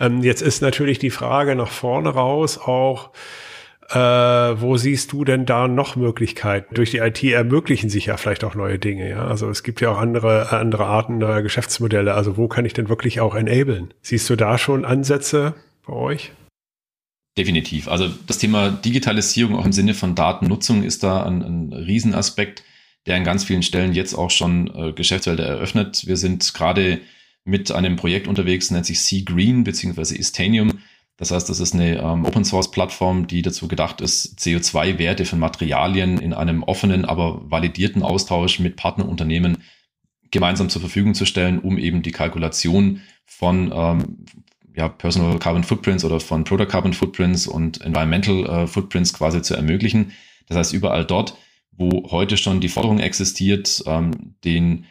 Ähm, 0.00 0.22
jetzt 0.22 0.42
ist 0.42 0.60
natürlich 0.60 0.98
die 0.98 1.10
Frage 1.10 1.54
nach 1.54 1.70
vorne 1.70 2.10
raus 2.10 2.58
auch, 2.58 3.10
äh, 3.90 4.60
wo 4.60 4.76
siehst 4.76 5.12
du 5.12 5.24
denn 5.24 5.46
da 5.46 5.66
noch 5.66 5.96
Möglichkeiten? 5.96 6.74
Durch 6.74 6.92
die 6.92 6.98
IT 6.98 7.22
ermöglichen 7.24 7.90
sich 7.90 8.06
ja 8.06 8.16
vielleicht 8.16 8.44
auch 8.44 8.54
neue 8.54 8.78
Dinge. 8.78 9.08
Ja? 9.08 9.26
Also 9.26 9.50
es 9.50 9.62
gibt 9.62 9.80
ja 9.80 9.90
auch 9.90 9.98
andere, 9.98 10.52
andere 10.52 10.86
Arten 10.86 11.18
der 11.20 11.42
Geschäftsmodelle. 11.42 12.14
Also 12.14 12.36
wo 12.36 12.46
kann 12.46 12.64
ich 12.64 12.72
denn 12.72 12.88
wirklich 12.88 13.20
auch 13.20 13.34
enablen? 13.34 13.92
Siehst 14.02 14.30
du 14.30 14.36
da 14.36 14.58
schon 14.58 14.84
Ansätze 14.84 15.54
bei 15.86 15.92
euch? 15.92 16.32
Definitiv. 17.36 17.88
Also 17.88 18.08
das 18.26 18.38
Thema 18.38 18.70
Digitalisierung 18.70 19.56
auch 19.56 19.64
im 19.64 19.72
Sinne 19.72 19.94
von 19.94 20.14
Datennutzung 20.14 20.82
ist 20.82 21.02
da 21.02 21.24
ein, 21.24 21.42
ein 21.42 21.72
Riesenaspekt, 21.72 22.62
der 23.06 23.16
an 23.16 23.24
ganz 23.24 23.44
vielen 23.44 23.62
Stellen 23.62 23.92
jetzt 23.92 24.14
auch 24.14 24.30
schon 24.30 24.72
äh, 24.74 24.92
Geschäftsfelder 24.92 25.46
eröffnet. 25.46 26.06
Wir 26.06 26.16
sind 26.16 26.52
gerade 26.54 27.00
mit 27.44 27.72
einem 27.72 27.96
Projekt 27.96 28.28
unterwegs, 28.28 28.70
nennt 28.70 28.86
sich 28.86 29.00
Sea 29.02 29.22
Green 29.24 29.64
bzw. 29.64 30.14
Istanium. 30.14 30.78
Das 31.20 31.30
heißt, 31.30 31.50
das 31.50 31.60
ist 31.60 31.74
eine 31.74 31.98
ähm, 31.98 32.24
Open 32.24 32.46
Source 32.46 32.70
Plattform, 32.70 33.26
die 33.26 33.42
dazu 33.42 33.68
gedacht 33.68 34.00
ist, 34.00 34.38
CO2-Werte 34.38 35.26
von 35.26 35.38
Materialien 35.38 36.18
in 36.18 36.32
einem 36.32 36.62
offenen, 36.62 37.04
aber 37.04 37.42
validierten 37.50 38.02
Austausch 38.02 38.58
mit 38.58 38.76
Partnerunternehmen 38.76 39.58
gemeinsam 40.30 40.70
zur 40.70 40.80
Verfügung 40.80 41.12
zu 41.12 41.26
stellen, 41.26 41.58
um 41.58 41.76
eben 41.76 42.00
die 42.00 42.10
Kalkulation 42.10 43.02
von 43.26 43.70
ähm, 43.70 44.24
ja, 44.74 44.88
Personal 44.88 45.38
Carbon 45.38 45.62
Footprints 45.62 46.06
oder 46.06 46.20
von 46.20 46.44
Product 46.44 46.68
Carbon 46.68 46.94
Footprints 46.94 47.46
und 47.46 47.82
Environmental 47.82 48.46
äh, 48.46 48.66
Footprints 48.66 49.12
quasi 49.12 49.42
zu 49.42 49.54
ermöglichen. 49.54 50.12
Das 50.46 50.56
heißt, 50.56 50.72
überall 50.72 51.04
dort, 51.04 51.36
wo 51.72 52.10
heute 52.10 52.38
schon 52.38 52.62
die 52.62 52.70
Forderung 52.70 52.98
existiert, 52.98 53.82
ähm, 53.86 54.36
den 54.42 54.86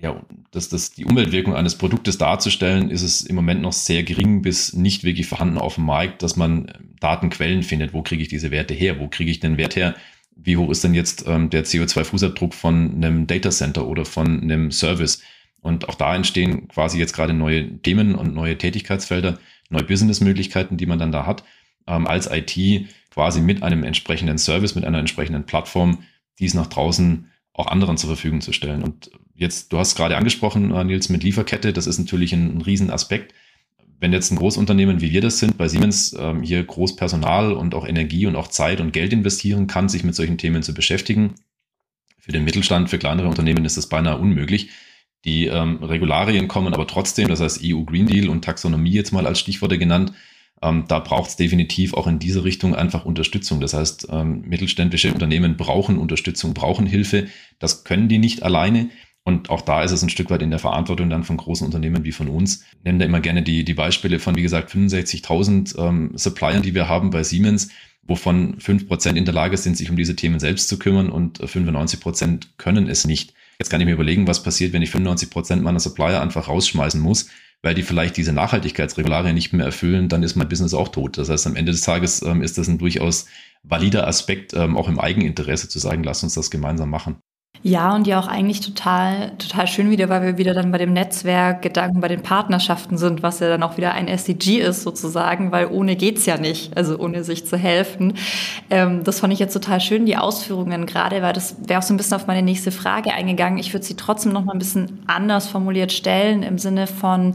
ja, 0.00 0.22
dass 0.50 0.68
das 0.68 0.92
die 0.92 1.04
Umweltwirkung 1.04 1.54
eines 1.54 1.76
Produktes 1.76 2.16
darzustellen, 2.16 2.90
ist 2.90 3.02
es 3.02 3.22
im 3.22 3.36
Moment 3.36 3.60
noch 3.60 3.72
sehr 3.72 4.02
gering 4.02 4.40
bis 4.40 4.72
nicht 4.72 5.04
wirklich 5.04 5.26
vorhanden 5.26 5.58
auf 5.58 5.74
dem 5.74 5.84
Markt, 5.84 6.22
dass 6.22 6.36
man 6.36 6.72
Datenquellen 7.00 7.62
findet. 7.62 7.92
Wo 7.92 8.02
kriege 8.02 8.22
ich 8.22 8.28
diese 8.28 8.50
Werte 8.50 8.72
her? 8.72 8.98
Wo 8.98 9.08
kriege 9.08 9.30
ich 9.30 9.40
den 9.40 9.58
Wert 9.58 9.76
her? 9.76 9.94
Wie 10.34 10.56
hoch 10.56 10.70
ist 10.70 10.84
denn 10.84 10.94
jetzt 10.94 11.26
ähm, 11.26 11.50
der 11.50 11.64
CO2-Fußabdruck 11.66 12.54
von 12.54 12.94
einem 12.94 13.26
Datacenter 13.26 13.86
oder 13.86 14.06
von 14.06 14.40
einem 14.40 14.70
Service? 14.70 15.22
Und 15.60 15.88
auch 15.90 15.94
da 15.94 16.16
entstehen 16.16 16.68
quasi 16.68 16.98
jetzt 16.98 17.12
gerade 17.12 17.34
neue 17.34 17.78
Themen 17.82 18.14
und 18.14 18.34
neue 18.34 18.56
Tätigkeitsfelder, 18.56 19.38
neue 19.68 19.84
Businessmöglichkeiten, 19.84 20.78
die 20.78 20.86
man 20.86 20.98
dann 20.98 21.12
da 21.12 21.26
hat, 21.26 21.44
ähm, 21.86 22.06
als 22.06 22.30
IT 22.30 22.88
quasi 23.10 23.42
mit 23.42 23.62
einem 23.62 23.84
entsprechenden 23.84 24.38
Service, 24.38 24.74
mit 24.74 24.86
einer 24.86 24.98
entsprechenden 24.98 25.44
Plattform, 25.44 26.04
dies 26.38 26.54
nach 26.54 26.68
draußen 26.68 27.26
auch 27.52 27.66
anderen 27.66 27.98
zur 27.98 28.08
Verfügung 28.08 28.40
zu 28.40 28.52
stellen. 28.52 28.82
Und 28.82 29.10
jetzt, 29.40 29.72
du 29.72 29.78
hast 29.78 29.96
gerade 29.96 30.16
angesprochen, 30.16 30.70
äh, 30.72 30.84
Nils, 30.84 31.08
mit 31.08 31.24
Lieferkette, 31.24 31.72
das 31.72 31.86
ist 31.86 31.98
natürlich 31.98 32.32
ein, 32.32 32.58
ein 32.58 32.60
Riesenaspekt. 32.60 33.34
Wenn 33.98 34.12
jetzt 34.12 34.30
ein 34.30 34.36
Großunternehmen 34.36 35.00
wie 35.00 35.12
wir 35.12 35.20
das 35.20 35.38
sind, 35.38 35.58
bei 35.58 35.66
Siemens 35.66 36.14
ähm, 36.18 36.42
hier 36.42 36.62
groß 36.62 36.96
Personal 36.96 37.52
und 37.52 37.74
auch 37.74 37.86
Energie 37.86 38.26
und 38.26 38.36
auch 38.36 38.48
Zeit 38.48 38.80
und 38.80 38.92
Geld 38.92 39.12
investieren 39.12 39.66
kann, 39.66 39.88
sich 39.88 40.04
mit 40.04 40.14
solchen 40.14 40.38
Themen 40.38 40.62
zu 40.62 40.72
beschäftigen, 40.72 41.34
für 42.18 42.32
den 42.32 42.44
Mittelstand, 42.44 42.90
für 42.90 42.98
kleinere 42.98 43.28
Unternehmen 43.28 43.64
ist 43.64 43.76
das 43.76 43.88
beinahe 43.88 44.18
unmöglich. 44.18 44.70
Die 45.24 45.46
ähm, 45.46 45.82
Regularien 45.82 46.48
kommen 46.48 46.72
aber 46.72 46.86
trotzdem, 46.86 47.28
das 47.28 47.40
heißt 47.40 47.60
EU 47.64 47.82
Green 47.82 48.06
Deal 48.06 48.28
und 48.28 48.44
Taxonomie 48.44 48.92
jetzt 48.92 49.12
mal 49.12 49.26
als 49.26 49.40
Stichworte 49.40 49.78
genannt, 49.78 50.12
ähm, 50.62 50.84
da 50.88 50.98
braucht 50.98 51.30
es 51.30 51.36
definitiv 51.36 51.94
auch 51.94 52.06
in 52.06 52.18
diese 52.18 52.44
Richtung 52.44 52.74
einfach 52.74 53.06
Unterstützung. 53.06 53.60
Das 53.60 53.72
heißt, 53.72 54.08
ähm, 54.10 54.42
mittelständische 54.42 55.12
Unternehmen 55.12 55.56
brauchen 55.56 55.98
Unterstützung, 55.98 56.52
brauchen 56.52 56.86
Hilfe. 56.86 57.28
Das 57.58 57.84
können 57.84 58.08
die 58.08 58.18
nicht 58.18 58.42
alleine. 58.42 58.90
Und 59.22 59.50
auch 59.50 59.60
da 59.60 59.82
ist 59.82 59.90
es 59.90 60.02
ein 60.02 60.08
Stück 60.08 60.30
weit 60.30 60.42
in 60.42 60.50
der 60.50 60.58
Verantwortung 60.58 61.10
dann 61.10 61.24
von 61.24 61.36
großen 61.36 61.66
Unternehmen 61.66 62.04
wie 62.04 62.12
von 62.12 62.28
uns. 62.28 62.64
Ich 62.78 62.84
nenne 62.84 62.98
da 62.98 63.04
immer 63.04 63.20
gerne 63.20 63.42
die, 63.42 63.64
die 63.64 63.74
Beispiele 63.74 64.18
von, 64.18 64.34
wie 64.34 64.42
gesagt, 64.42 64.70
65.000 64.72 65.78
ähm, 65.78 66.12
Suppliern, 66.14 66.62
die 66.62 66.74
wir 66.74 66.88
haben 66.88 67.10
bei 67.10 67.22
Siemens, 67.22 67.68
wovon 68.02 68.56
5% 68.58 69.14
in 69.14 69.24
der 69.26 69.34
Lage 69.34 69.56
sind, 69.56 69.76
sich 69.76 69.90
um 69.90 69.96
diese 69.96 70.16
Themen 70.16 70.40
selbst 70.40 70.68
zu 70.68 70.78
kümmern 70.78 71.10
und 71.10 71.38
95% 71.38 72.46
können 72.56 72.88
es 72.88 73.06
nicht. 73.06 73.34
Jetzt 73.58 73.68
kann 73.68 73.80
ich 73.80 73.86
mir 73.86 73.92
überlegen, 73.92 74.26
was 74.26 74.42
passiert, 74.42 74.72
wenn 74.72 74.82
ich 74.82 74.90
95% 74.90 75.56
meiner 75.56 75.80
Supplier 75.80 76.22
einfach 76.22 76.48
rausschmeißen 76.48 77.00
muss 77.00 77.28
weil 77.62 77.74
die 77.74 77.82
vielleicht 77.82 78.16
diese 78.16 78.32
Nachhaltigkeitsregularien 78.32 79.34
nicht 79.34 79.52
mehr 79.52 79.66
erfüllen, 79.66 80.08
dann 80.08 80.22
ist 80.22 80.36
mein 80.36 80.48
Business 80.48 80.74
auch 80.74 80.88
tot. 80.88 81.18
Das 81.18 81.28
heißt, 81.28 81.46
am 81.46 81.56
Ende 81.56 81.72
des 81.72 81.82
Tages 81.82 82.22
ähm, 82.22 82.42
ist 82.42 82.56
das 82.58 82.68
ein 82.68 82.78
durchaus 82.78 83.26
valider 83.62 84.06
Aspekt, 84.06 84.54
ähm, 84.54 84.76
auch 84.76 84.88
im 84.88 84.98
Eigeninteresse 84.98 85.68
zu 85.68 85.78
sagen, 85.78 86.02
lass 86.02 86.22
uns 86.22 86.34
das 86.34 86.50
gemeinsam 86.50 86.90
machen. 86.90 87.16
Ja, 87.62 87.94
und 87.94 88.06
ja 88.06 88.18
auch 88.18 88.26
eigentlich 88.26 88.62
total, 88.62 89.32
total 89.36 89.66
schön 89.66 89.90
wieder, 89.90 90.08
weil 90.08 90.22
wir 90.22 90.38
wieder 90.38 90.54
dann 90.54 90.72
bei 90.72 90.78
dem 90.78 90.94
Netzwerkgedanken, 90.94 92.00
bei 92.00 92.08
den 92.08 92.22
Partnerschaften 92.22 92.96
sind, 92.96 93.22
was 93.22 93.40
ja 93.40 93.50
dann 93.50 93.62
auch 93.62 93.76
wieder 93.76 93.92
ein 93.92 94.08
SDG 94.08 94.60
ist 94.60 94.82
sozusagen, 94.82 95.52
weil 95.52 95.66
ohne 95.66 95.94
geht's 95.94 96.24
ja 96.24 96.38
nicht, 96.38 96.74
also 96.78 96.98
ohne 96.98 97.22
sich 97.22 97.44
zu 97.44 97.58
helfen. 97.58 98.14
Ähm, 98.70 99.04
das 99.04 99.20
fand 99.20 99.34
ich 99.34 99.40
jetzt 99.40 99.52
total 99.52 99.78
schön, 99.82 100.06
die 100.06 100.16
Ausführungen 100.16 100.86
gerade, 100.86 101.20
weil 101.20 101.34
das 101.34 101.56
wäre 101.66 101.80
auch 101.80 101.82
so 101.82 101.92
ein 101.92 101.98
bisschen 101.98 102.16
auf 102.16 102.26
meine 102.26 102.40
nächste 102.40 102.70
Frage 102.72 103.12
eingegangen. 103.12 103.58
Ich 103.58 103.74
würde 103.74 103.84
sie 103.84 103.94
trotzdem 103.94 104.32
noch 104.32 104.46
mal 104.46 104.54
ein 104.54 104.58
bisschen 104.58 105.00
anders 105.06 105.46
formuliert 105.46 105.92
stellen, 105.92 106.42
im 106.42 106.56
Sinne 106.56 106.86
von, 106.86 107.34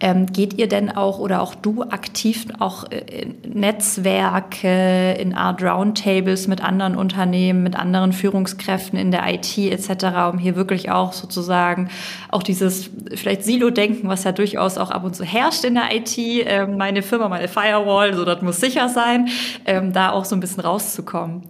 ähm, 0.00 0.26
geht 0.26 0.58
ihr 0.58 0.68
denn 0.68 0.94
auch 0.94 1.18
oder 1.18 1.40
auch 1.40 1.54
du 1.54 1.84
aktiv 1.84 2.44
auch 2.58 2.84
in 2.84 3.34
Netzwerke, 3.54 5.12
in 5.18 5.34
Art 5.34 5.62
Roundtables 5.62 6.48
mit 6.48 6.62
anderen 6.62 6.96
Unternehmen, 6.96 7.62
mit 7.62 7.76
anderen 7.76 8.12
Führungskräften 8.12 8.98
in 8.98 9.10
der 9.10 9.22
IT 9.32 9.53
etc., 9.58 10.32
um 10.32 10.38
hier 10.38 10.56
wirklich 10.56 10.90
auch 10.90 11.12
sozusagen 11.12 11.88
auch 12.30 12.42
dieses 12.42 12.90
vielleicht 13.14 13.44
Silo-Denken, 13.44 14.08
was 14.08 14.24
ja 14.24 14.32
durchaus 14.32 14.78
auch 14.78 14.90
ab 14.90 15.04
und 15.04 15.14
zu 15.14 15.24
herrscht 15.24 15.64
in 15.64 15.74
der 15.74 15.94
IT, 15.94 16.18
äh, 16.18 16.66
meine 16.66 17.02
Firma, 17.02 17.28
meine 17.28 17.48
Firewall, 17.48 18.14
so 18.14 18.24
das 18.24 18.42
muss 18.42 18.60
sicher 18.60 18.88
sein, 18.88 19.28
ähm, 19.66 19.92
da 19.92 20.10
auch 20.10 20.24
so 20.24 20.36
ein 20.36 20.40
bisschen 20.40 20.60
rauszukommen. 20.60 21.48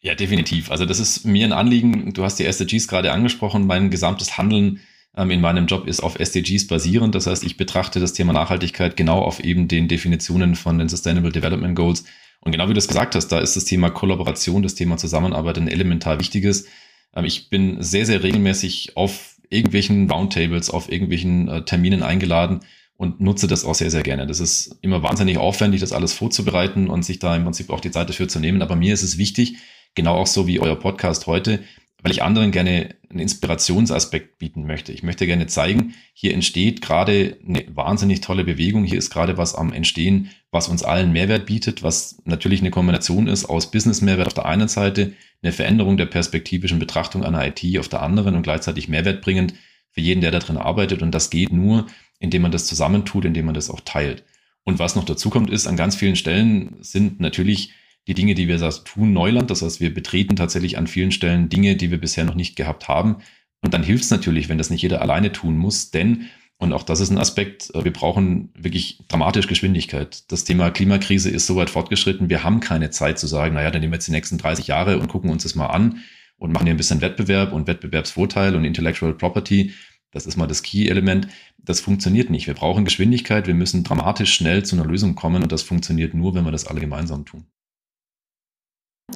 Ja, 0.00 0.14
definitiv. 0.14 0.70
Also 0.70 0.84
das 0.84 1.00
ist 1.00 1.24
mir 1.24 1.46
ein 1.46 1.52
Anliegen. 1.52 2.12
Du 2.12 2.24
hast 2.24 2.38
die 2.38 2.44
SDGs 2.44 2.88
gerade 2.88 3.10
angesprochen. 3.10 3.66
Mein 3.66 3.88
gesamtes 3.88 4.36
Handeln 4.36 4.80
ähm, 5.16 5.30
in 5.30 5.40
meinem 5.40 5.66
Job 5.66 5.86
ist 5.86 6.02
auf 6.02 6.20
SDGs 6.20 6.66
basierend. 6.66 7.14
Das 7.14 7.26
heißt, 7.26 7.42
ich 7.42 7.56
betrachte 7.56 8.00
das 8.00 8.12
Thema 8.12 8.34
Nachhaltigkeit 8.34 8.98
genau 8.98 9.20
auf 9.20 9.40
eben 9.40 9.66
den 9.66 9.88
Definitionen 9.88 10.56
von 10.56 10.78
den 10.78 10.90
Sustainable 10.90 11.32
Development 11.32 11.74
Goals. 11.74 12.04
Und 12.40 12.52
genau 12.52 12.68
wie 12.68 12.74
du 12.74 12.78
es 12.78 12.88
gesagt 12.88 13.14
hast, 13.14 13.28
da 13.28 13.38
ist 13.38 13.56
das 13.56 13.64
Thema 13.64 13.88
Kollaboration, 13.88 14.62
das 14.62 14.74
Thema 14.74 14.98
Zusammenarbeit 14.98 15.56
ein 15.56 15.68
elementar 15.68 16.20
wichtiges. 16.20 16.66
Ähm, 17.14 17.24
ich 17.24 17.50
bin 17.50 17.82
sehr, 17.82 18.06
sehr 18.06 18.22
regelmäßig 18.22 18.96
auf 18.96 19.36
irgendwelchen 19.50 20.10
Roundtables, 20.10 20.70
auf 20.70 20.90
irgendwelchen 20.90 21.48
äh, 21.48 21.64
Terminen 21.64 22.02
eingeladen 22.02 22.60
und 22.96 23.20
nutze 23.20 23.46
das 23.46 23.64
auch 23.64 23.74
sehr, 23.74 23.90
sehr 23.90 24.02
gerne. 24.02 24.26
Das 24.26 24.40
ist 24.40 24.78
immer 24.82 25.02
wahnsinnig 25.02 25.38
aufwendig, 25.38 25.80
das 25.80 25.92
alles 25.92 26.12
vorzubereiten 26.12 26.88
und 26.88 27.04
sich 27.04 27.18
da 27.18 27.34
im 27.34 27.44
Prinzip 27.44 27.70
auch 27.70 27.80
die 27.80 27.90
Zeit 27.90 28.08
dafür 28.08 28.28
zu 28.28 28.40
nehmen. 28.40 28.62
Aber 28.62 28.76
mir 28.76 28.94
ist 28.94 29.02
es 29.02 29.18
wichtig, 29.18 29.56
genau 29.94 30.16
auch 30.16 30.26
so 30.26 30.46
wie 30.46 30.60
euer 30.60 30.78
Podcast 30.78 31.26
heute, 31.26 31.60
weil 32.02 32.12
ich 32.12 32.22
anderen 32.22 32.50
gerne 32.50 32.94
einen 33.08 33.20
Inspirationsaspekt 33.20 34.38
bieten 34.38 34.66
möchte. 34.66 34.92
Ich 34.92 35.02
möchte 35.02 35.26
gerne 35.26 35.46
zeigen, 35.46 35.94
hier 36.12 36.34
entsteht 36.34 36.82
gerade 36.82 37.38
eine 37.46 37.64
wahnsinnig 37.74 38.20
tolle 38.20 38.44
Bewegung, 38.44 38.84
hier 38.84 38.98
ist 38.98 39.10
gerade 39.10 39.38
was 39.38 39.54
am 39.54 39.72
Entstehen, 39.72 40.30
was 40.50 40.68
uns 40.68 40.82
allen 40.82 41.12
Mehrwert 41.12 41.46
bietet, 41.46 41.82
was 41.82 42.18
natürlich 42.24 42.60
eine 42.60 42.70
Kombination 42.70 43.26
ist 43.26 43.46
aus 43.46 43.70
Business-Mehrwert 43.70 44.26
auf 44.26 44.34
der 44.34 44.46
einen 44.46 44.68
Seite, 44.68 45.14
eine 45.44 45.52
Veränderung 45.52 45.96
der 45.96 46.06
perspektivischen 46.06 46.78
Betrachtung 46.78 47.22
einer 47.22 47.46
IT 47.46 47.78
auf 47.78 47.88
der 47.88 48.02
anderen 48.02 48.34
und 48.34 48.42
gleichzeitig 48.42 48.88
Mehrwert 48.88 49.20
bringend 49.20 49.54
für 49.90 50.00
jeden, 50.00 50.22
der 50.22 50.30
da 50.30 50.38
drin 50.38 50.56
arbeitet. 50.56 51.02
Und 51.02 51.12
das 51.12 51.30
geht 51.30 51.52
nur, 51.52 51.86
indem 52.18 52.42
man 52.42 52.50
das 52.50 52.66
zusammentut, 52.66 53.24
indem 53.24 53.46
man 53.46 53.54
das 53.54 53.70
auch 53.70 53.80
teilt. 53.84 54.24
Und 54.64 54.78
was 54.78 54.96
noch 54.96 55.04
dazu 55.04 55.28
kommt, 55.28 55.50
ist, 55.50 55.66
an 55.66 55.76
ganz 55.76 55.94
vielen 55.96 56.16
Stellen 56.16 56.76
sind 56.80 57.20
natürlich 57.20 57.72
die 58.06 58.14
Dinge, 58.14 58.34
die 58.34 58.48
wir 58.48 58.58
tun, 58.84 59.12
Neuland. 59.12 59.50
Das 59.50 59.62
heißt, 59.62 59.80
wir 59.80 59.92
betreten 59.92 60.36
tatsächlich 60.36 60.78
an 60.78 60.86
vielen 60.86 61.12
Stellen 61.12 61.50
Dinge, 61.50 61.76
die 61.76 61.90
wir 61.90 61.98
bisher 61.98 62.24
noch 62.24 62.34
nicht 62.34 62.56
gehabt 62.56 62.88
haben. 62.88 63.16
Und 63.60 63.74
dann 63.74 63.82
hilft 63.82 64.04
es 64.04 64.10
natürlich, 64.10 64.48
wenn 64.48 64.58
das 64.58 64.70
nicht 64.70 64.82
jeder 64.82 65.02
alleine 65.02 65.32
tun 65.32 65.56
muss, 65.56 65.90
denn, 65.90 66.28
und 66.64 66.72
auch 66.72 66.82
das 66.82 67.00
ist 67.00 67.10
ein 67.10 67.18
Aspekt, 67.18 67.72
äh, 67.74 67.84
wir 67.84 67.92
brauchen 67.92 68.50
wirklich 68.58 68.98
dramatisch 69.08 69.46
Geschwindigkeit. 69.46 70.24
Das 70.32 70.44
Thema 70.44 70.70
Klimakrise 70.70 71.30
ist 71.30 71.46
so 71.46 71.56
weit 71.56 71.70
fortgeschritten, 71.70 72.28
wir 72.28 72.42
haben 72.42 72.60
keine 72.60 72.90
Zeit 72.90 73.18
zu 73.18 73.26
sagen, 73.26 73.54
naja, 73.54 73.70
dann 73.70 73.80
nehmen 73.80 73.92
wir 73.92 73.96
jetzt 73.96 74.08
die 74.08 74.12
nächsten 74.12 74.38
30 74.38 74.66
Jahre 74.66 74.98
und 74.98 75.08
gucken 75.08 75.30
uns 75.30 75.44
das 75.44 75.54
mal 75.54 75.66
an 75.66 76.00
und 76.36 76.52
machen 76.52 76.66
hier 76.66 76.74
ein 76.74 76.78
bisschen 76.78 77.00
Wettbewerb 77.00 77.52
und 77.52 77.66
Wettbewerbsvorteil 77.66 78.56
und 78.56 78.64
Intellectual 78.64 79.14
Property. 79.14 79.72
Das 80.10 80.26
ist 80.26 80.36
mal 80.36 80.46
das 80.46 80.62
Key-Element. 80.62 81.28
Das 81.58 81.80
funktioniert 81.80 82.30
nicht. 82.30 82.46
Wir 82.46 82.54
brauchen 82.54 82.84
Geschwindigkeit. 82.84 83.46
Wir 83.46 83.54
müssen 83.54 83.84
dramatisch 83.84 84.34
schnell 84.34 84.64
zu 84.64 84.76
einer 84.76 84.84
Lösung 84.84 85.14
kommen 85.14 85.42
und 85.42 85.52
das 85.52 85.62
funktioniert 85.62 86.14
nur, 86.14 86.34
wenn 86.34 86.44
wir 86.44 86.52
das 86.52 86.66
alle 86.66 86.80
gemeinsam 86.80 87.24
tun. 87.24 87.46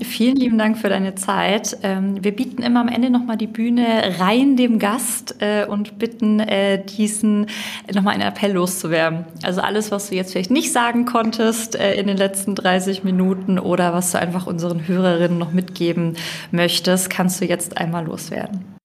Vielen 0.02 0.36
lieben 0.36 0.58
Dank 0.58 0.76
für 0.76 0.90
deine 0.90 1.14
Zeit. 1.14 1.78
Ähm, 1.82 2.22
wir 2.22 2.32
bieten 2.32 2.62
immer 2.62 2.80
am 2.80 2.88
Ende 2.88 3.08
nochmal 3.08 3.38
die 3.38 3.46
Bühne 3.46 4.18
rein 4.18 4.56
dem 4.56 4.78
Gast 4.78 5.36
äh, 5.40 5.64
und 5.64 5.98
bitten 5.98 6.40
äh, 6.40 6.84
diesen 6.84 7.46
nochmal 7.92 8.14
einen 8.14 8.28
Appell 8.28 8.52
loszuwerden. 8.52 9.24
Also 9.42 9.62
alles, 9.62 9.90
was 9.90 10.10
du 10.10 10.14
jetzt 10.14 10.32
vielleicht 10.32 10.50
nicht 10.50 10.72
sagen 10.72 11.06
konntest 11.06 11.74
äh, 11.74 11.94
in 11.94 12.06
den 12.06 12.18
letzten 12.18 12.54
30 12.54 13.02
Minuten 13.02 13.58
oder 13.58 13.94
was 13.94 14.12
du 14.12 14.18
einfach 14.18 14.46
unseren 14.46 14.86
Hörerinnen 14.86 15.38
noch 15.38 15.52
mitgeben 15.52 16.16
möchtest, 16.50 17.08
kannst 17.08 17.40
du 17.40 17.46
jetzt 17.46 17.78
einmal 17.78 18.04
loswerden. 18.04 18.76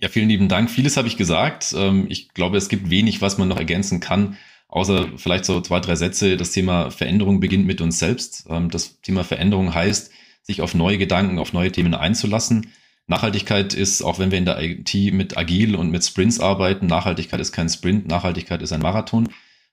Ja, 0.00 0.08
vielen 0.08 0.28
lieben 0.28 0.48
Dank. 0.48 0.70
Vieles 0.70 0.96
habe 0.96 1.08
ich 1.08 1.16
gesagt. 1.16 1.72
Ähm, 1.76 2.06
ich 2.08 2.34
glaube, 2.34 2.58
es 2.58 2.68
gibt 2.68 2.90
wenig, 2.90 3.22
was 3.22 3.38
man 3.38 3.46
noch 3.46 3.58
ergänzen 3.58 4.00
kann. 4.00 4.36
Außer 4.68 5.08
vielleicht 5.16 5.44
so 5.44 5.60
zwei, 5.60 5.80
drei 5.80 5.94
Sätze. 5.94 6.36
Das 6.36 6.50
Thema 6.50 6.90
Veränderung 6.90 7.40
beginnt 7.40 7.66
mit 7.66 7.80
uns 7.80 7.98
selbst. 7.98 8.46
Ähm, 8.48 8.70
das 8.70 9.00
Thema 9.00 9.24
Veränderung 9.24 9.74
heißt, 9.74 10.10
sich 10.42 10.60
auf 10.60 10.74
neue 10.74 10.98
Gedanken, 10.98 11.38
auf 11.38 11.52
neue 11.52 11.72
Themen 11.72 11.94
einzulassen. 11.94 12.72
Nachhaltigkeit 13.08 13.74
ist, 13.74 14.02
auch 14.02 14.18
wenn 14.18 14.30
wir 14.30 14.38
in 14.38 14.44
der 14.44 14.60
IT 14.60 14.92
mit 15.12 15.36
Agil 15.36 15.76
und 15.76 15.90
mit 15.90 16.04
Sprints 16.04 16.40
arbeiten, 16.40 16.86
Nachhaltigkeit 16.86 17.40
ist 17.40 17.52
kein 17.52 17.68
Sprint, 17.68 18.08
Nachhaltigkeit 18.08 18.62
ist 18.62 18.72
ein 18.72 18.80
Marathon. 18.80 19.28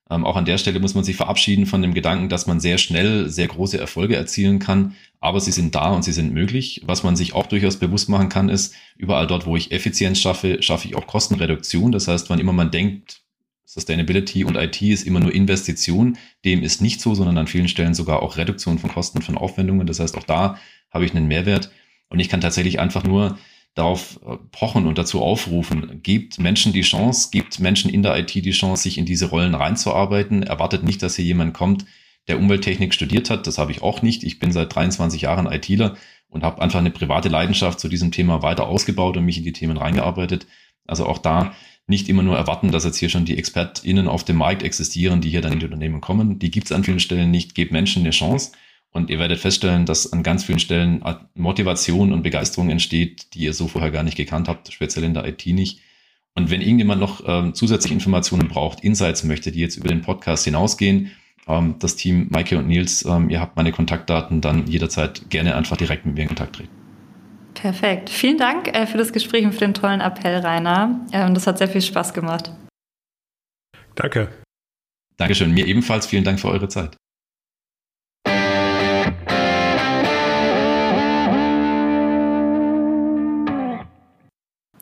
Ähm, 0.10 0.26
auch 0.26 0.36
an 0.36 0.46
der 0.46 0.58
Stelle 0.60 0.80
muss 0.80 0.94
man 0.94 1.04
sich 1.04 1.16
verabschieden 1.16 1.66
von 1.66 1.82
dem 1.82 1.94
Gedanken, 1.94 2.30
dass 2.30 2.46
man 2.46 2.60
sehr 2.60 2.78
schnell 2.78 3.30
sehr 3.30 3.48
große 3.48 3.80
Erfolge 3.80 4.16
erzielen 4.16 4.60
kann, 4.60 4.96
aber 5.20 5.40
sie 5.40 5.52
sind 5.52 5.74
da 5.74 5.92
und 5.92 6.04
sie 6.04 6.12
sind 6.12 6.34
möglich. 6.34 6.82
Was 6.86 7.04
man 7.04 7.16
sich 7.16 7.34
auch 7.34 7.48
durchaus 7.48 7.78
bewusst 7.78 8.10
machen 8.10 8.30
kann, 8.30 8.50
ist, 8.50 8.76
überall 8.98 9.26
dort, 9.26 9.48
wo 9.48 9.56
ich 9.56 9.72
Effizienz 9.72 10.20
schaffe, 10.20 10.62
schaffe 10.62 10.88
ich 10.88 10.96
auch 10.96 11.08
Kostenreduktion. 11.08 11.92
Das 11.92 12.08
heißt, 12.08 12.30
wann 12.30 12.40
immer 12.40 12.54
man 12.54 12.70
denkt, 12.70 13.23
Sustainability 13.74 14.44
und 14.44 14.56
IT 14.56 14.82
ist 14.84 15.08
immer 15.08 15.20
nur 15.20 15.34
Investition. 15.34 16.18
Dem 16.46 16.62
ist 16.62 16.80
nicht 16.80 17.02
so, 17.02 17.16
sondern 17.16 17.40
an 17.40 17.48
vielen 17.48 17.68
Stellen 17.68 17.96
sogar 17.96 18.22
auch 18.22 18.38
Reduktion 18.38 18.78
von 18.78 18.92
Kosten, 18.92 19.24
von 19.24 19.36
Aufwendungen. 19.36 19.88
Das 19.88 20.00
heißt, 20.00 20.16
auch 20.16 20.24
da 20.24 20.60
habe 20.92 21.06
ich 21.06 21.16
einen 21.16 21.28
Mehrwert. 21.28 21.72
Und 22.08 22.20
ich 22.20 22.30
kann 22.30 22.40
tatsächlich 22.40 22.80
einfach 22.80 23.04
nur 23.04 23.40
darauf 23.74 24.20
äh, 24.28 24.38
pochen 24.52 24.86
und 24.86 25.00
dazu 25.00 25.24
aufrufen, 25.24 26.04
gebt 26.04 26.40
Menschen 26.40 26.72
die 26.72 26.82
Chance, 26.82 27.30
gebt 27.32 27.60
Menschen 27.60 27.90
in 27.90 28.04
der 28.04 28.16
IT 28.20 28.36
die 28.36 28.52
Chance, 28.52 28.84
sich 28.84 29.00
in 29.00 29.06
diese 29.06 29.30
Rollen 29.30 29.56
reinzuarbeiten. 29.56 30.44
Erwartet 30.44 30.84
nicht, 30.84 31.02
dass 31.02 31.16
hier 31.16 31.26
jemand 31.26 31.56
kommt, 31.56 31.86
der 32.28 32.38
Umwelttechnik 32.38 32.94
studiert 32.94 33.32
hat. 33.32 33.48
Das 33.48 33.58
habe 33.58 33.72
ich 33.72 33.82
auch 33.82 34.04
nicht. 34.04 34.24
Ich 34.24 34.38
bin 34.38 34.52
seit 34.52 34.76
23 34.76 35.24
Jahren 35.24 35.52
ITler 35.52 35.98
und 36.30 36.44
habe 36.44 36.62
einfach 36.62 36.78
eine 36.78 36.92
private 36.92 37.30
Leidenschaft 37.30 37.80
zu 37.80 37.88
diesem 37.88 38.12
Thema 38.12 38.44
weiter 38.44 38.68
ausgebaut 38.68 39.18
und 39.18 39.26
mich 39.26 39.40
in 39.40 39.44
die 39.44 39.54
Themen 39.54 39.78
reingearbeitet. 39.78 40.46
Also 40.86 41.08
auch 41.08 41.18
da 41.18 41.56
nicht 41.88 42.08
immer 42.10 42.24
nur 42.24 42.38
erwarten, 42.38 42.72
dass 42.72 42.86
jetzt 42.86 42.98
hier 42.98 43.10
schon 43.10 43.26
die 43.26 43.38
ExpertInnen 43.38 44.08
auf 44.08 44.24
dem 44.24 44.38
Markt 44.38 44.64
existieren, 44.64 45.22
die 45.22 45.30
hier 45.30 45.42
dann 45.42 45.54
in 45.54 45.60
die 45.60 45.66
Unternehmen 45.66 46.02
kommen. 46.02 46.40
Die 46.40 46.52
gibt 46.52 46.68
es 46.68 46.72
an 46.72 46.84
vielen 46.84 47.00
Stellen 47.00 47.32
nicht. 47.32 47.56
Gebt 47.56 47.72
Menschen 47.72 48.04
eine 48.04 48.12
Chance. 48.12 48.52
Und 48.92 49.10
ihr 49.10 49.20
werdet 49.20 49.40
feststellen, 49.40 49.86
dass 49.86 50.14
an 50.14 50.24
ganz 50.24 50.44
vielen 50.44 50.60
Stellen 50.60 51.04
Motivation 51.34 52.14
und 52.14 52.22
Begeisterung 52.22 52.70
entsteht, 52.70 53.34
die 53.34 53.40
ihr 53.40 53.54
so 53.54 53.68
vorher 53.68 53.92
gar 53.92 54.04
nicht 54.04 54.16
gekannt 54.16 54.48
habt, 54.48 54.72
speziell 54.72 55.04
in 55.04 55.16
der 55.16 55.28
IT 55.28 55.46
nicht. 55.48 55.80
Und 56.36 56.50
wenn 56.50 56.62
irgendjemand 56.62 57.02
noch 57.02 57.24
ähm, 57.28 57.54
zusätzliche 57.54 57.96
Informationen 57.96 58.48
braucht, 58.48 58.82
Insights 58.82 59.24
möchte, 59.24 59.52
die 59.52 59.60
jetzt 59.60 59.78
über 59.78 59.88
den 59.88 60.02
Podcast 60.02 60.46
hinausgehen, 60.46 61.12
ähm, 61.48 61.76
das 61.80 61.96
Team 61.96 62.28
Maike 62.30 62.58
und 62.58 62.68
Nils, 62.68 63.04
ähm, 63.06 63.30
ihr 63.30 63.40
habt 63.40 63.56
meine 63.56 63.72
Kontaktdaten, 63.72 64.42
dann 64.42 64.68
jederzeit 64.68 65.30
gerne 65.30 65.56
einfach 65.56 65.78
direkt 65.78 66.06
mit 66.06 66.16
mir 66.16 66.22
in 66.22 66.28
Kontakt 66.28 66.56
treten. 66.56 66.83
Perfekt. 67.54 68.10
Vielen 68.10 68.38
Dank 68.38 68.68
äh, 68.68 68.86
für 68.86 68.98
das 68.98 69.14
Gespräch 69.14 69.46
und 69.46 69.54
für 69.54 69.60
den 69.60 69.74
tollen 69.74 70.02
Appell, 70.02 70.38
Rainer. 70.40 71.00
Ähm, 71.12 71.34
das 71.34 71.48
hat 71.48 71.58
sehr 71.58 71.68
viel 71.68 71.82
Spaß 71.82 72.14
gemacht. 72.14 72.52
Danke. 73.96 74.30
Dankeschön. 75.18 75.54
Mir 75.54 75.68
ebenfalls 75.68 76.08
vielen 76.08 76.24
Dank 76.24 76.40
für 76.40 76.50
eure 76.50 76.68
Zeit. 76.68 76.96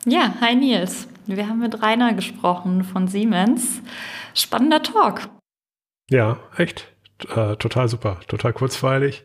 Ja, 0.04 0.34
hi 0.40 0.56
Nils. 0.56 1.06
Wir 1.26 1.48
haben 1.48 1.60
mit 1.60 1.80
Rainer 1.80 2.12
gesprochen 2.14 2.82
von 2.82 3.06
Siemens. 3.06 3.80
Spannender 4.34 4.82
Talk. 4.82 5.28
Ja, 6.10 6.40
echt. 6.56 6.92
Äh, 7.28 7.54
total 7.56 7.88
super. 7.88 8.18
Total 8.26 8.52
kurzweilig. 8.52 9.22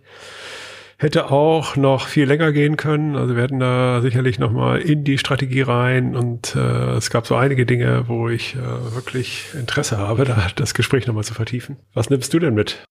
Hätte 0.99 1.29
auch 1.29 1.75
noch 1.75 2.07
viel 2.07 2.25
länger 2.25 2.51
gehen 2.51 2.75
können. 2.75 3.15
Also 3.15 3.36
wir 3.36 3.43
hätten 3.43 3.60
da 3.60 4.01
sicherlich 4.01 4.39
noch 4.39 4.51
mal 4.51 4.79
in 4.79 5.03
die 5.03 5.19
Strategie 5.19 5.62
rein 5.62 6.15
und 6.15 6.55
äh, 6.55 6.95
es 6.95 7.12
gab 7.12 7.27
so 7.27 7.36
einige 7.36 7.67
Dinge, 7.67 8.05
wo 8.07 8.29
ich 8.29 8.55
äh, 8.55 8.95
wirklich 8.95 9.45
Interesse 9.53 9.99
habe, 9.99 10.25
da 10.25 10.47
das 10.55 10.73
Gespräch 10.73 11.05
noch 11.05 11.13
mal 11.13 11.23
zu 11.23 11.36
vertiefen. 11.36 11.77
Was 11.93 12.10
nimmst 12.10 12.33
du 12.33 12.39
denn 12.39 12.55
mit? 12.55 12.83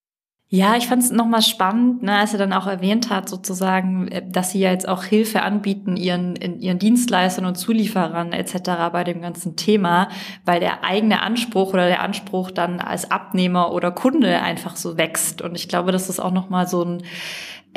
Ja, 0.49 0.77
ich 0.77 0.87
fand 0.87 1.03
es 1.03 1.11
nochmal 1.11 1.43
spannend, 1.43 2.05
ne, 2.05 2.19
als 2.19 2.33
er 2.33 2.39
dann 2.39 2.53
auch 2.53 2.69
erwähnt 2.69 3.11
hat, 3.11 3.29
sozusagen, 3.29 4.07
äh, 4.07 4.23
dass 4.25 4.53
sie 4.53 4.61
ja 4.61 4.71
jetzt 4.71 4.89
auch 4.89 5.03
Hilfe 5.03 5.43
anbieten 5.43 5.97
ihren, 5.97 6.37
ihren 6.37 6.79
Dienstleistern 6.79 7.47
und 7.47 7.57
Zulieferern 7.57 8.33
etc. 8.33 8.93
bei 8.93 9.03
dem 9.03 9.21
ganzen 9.21 9.57
Thema, 9.57 10.09
weil 10.45 10.61
der 10.61 10.85
eigene 10.85 11.23
Anspruch 11.23 11.73
oder 11.73 11.89
der 11.89 12.03
Anspruch 12.03 12.53
dann 12.53 12.79
als 12.79 13.11
Abnehmer 13.11 13.73
oder 13.73 13.91
Kunde 13.91 14.41
einfach 14.41 14.77
so 14.77 14.97
wächst. 14.97 15.43
Und 15.43 15.57
ich 15.57 15.69
glaube, 15.69 15.91
das 15.91 16.09
ist 16.09 16.21
auch 16.21 16.31
nochmal 16.31 16.69
so 16.69 16.85
ein 16.85 17.03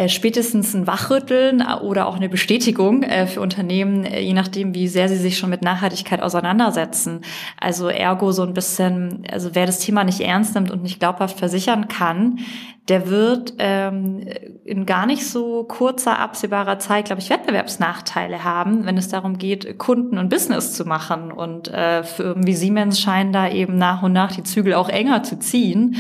spätestens 0.08 0.74
ein 0.74 0.88
Wachrütteln 0.88 1.62
oder 1.82 2.08
auch 2.08 2.16
eine 2.16 2.30
Bestätigung 2.30 3.04
äh, 3.04 3.28
für 3.28 3.42
Unternehmen, 3.42 4.06
äh, 4.06 4.22
je 4.22 4.34
nachdem, 4.34 4.74
wie 4.74 4.88
sehr 4.88 5.10
sie 5.10 5.18
sich 5.18 5.38
schon 5.38 5.50
mit 5.50 5.62
Nachhaltigkeit 5.62 6.22
auseinandersetzen. 6.22 7.22
Also 7.60 7.90
ergo 7.90 8.32
so 8.32 8.44
ein 8.44 8.54
bisschen, 8.54 9.24
also 9.32 9.56
wer 9.56 9.66
das 9.66 9.80
Thema 9.80 10.04
nicht 10.04 10.22
ernst 10.22 10.56
nimmt 10.56 10.72
und 10.72 10.84
nicht 10.84 11.00
glaubhaft 11.00 11.38
versichern 11.38 11.88
kann, 11.88 12.40
der 12.90 13.08
wird 13.08 13.54
ähm, 13.60 14.26
in 14.66 14.86
gar 14.86 15.06
nicht 15.06 15.28
so 15.28 15.64
kurzer, 15.64 16.18
absehbarer 16.18 16.80
Zeit, 16.80 17.06
glaube 17.06 17.22
ich, 17.22 17.30
Wettbewerbsnachteile 17.30 18.44
haben, 18.44 18.86
wenn 18.86 18.98
es 18.98 19.10
darum 19.10 19.38
geht, 19.38 19.78
Kunden 19.78 20.18
und 20.18 20.30
Business 20.30 20.74
zu 20.74 20.86
machen. 20.86 21.32
Und 21.32 21.68
äh, 21.68 22.04
Firmen 22.04 22.48
wie 22.48 22.56
Siemens 22.56 23.00
scheinen 23.00 23.32
da 23.32 23.48
eben 23.48 23.78
nach 23.78 24.02
und 24.02 24.14
nach 24.14 24.32
die 24.32 24.44
Zügel 24.44 24.74
auch 24.74 24.90
enger 24.90 25.22
zu 25.22 25.38
ziehen. 25.38 25.98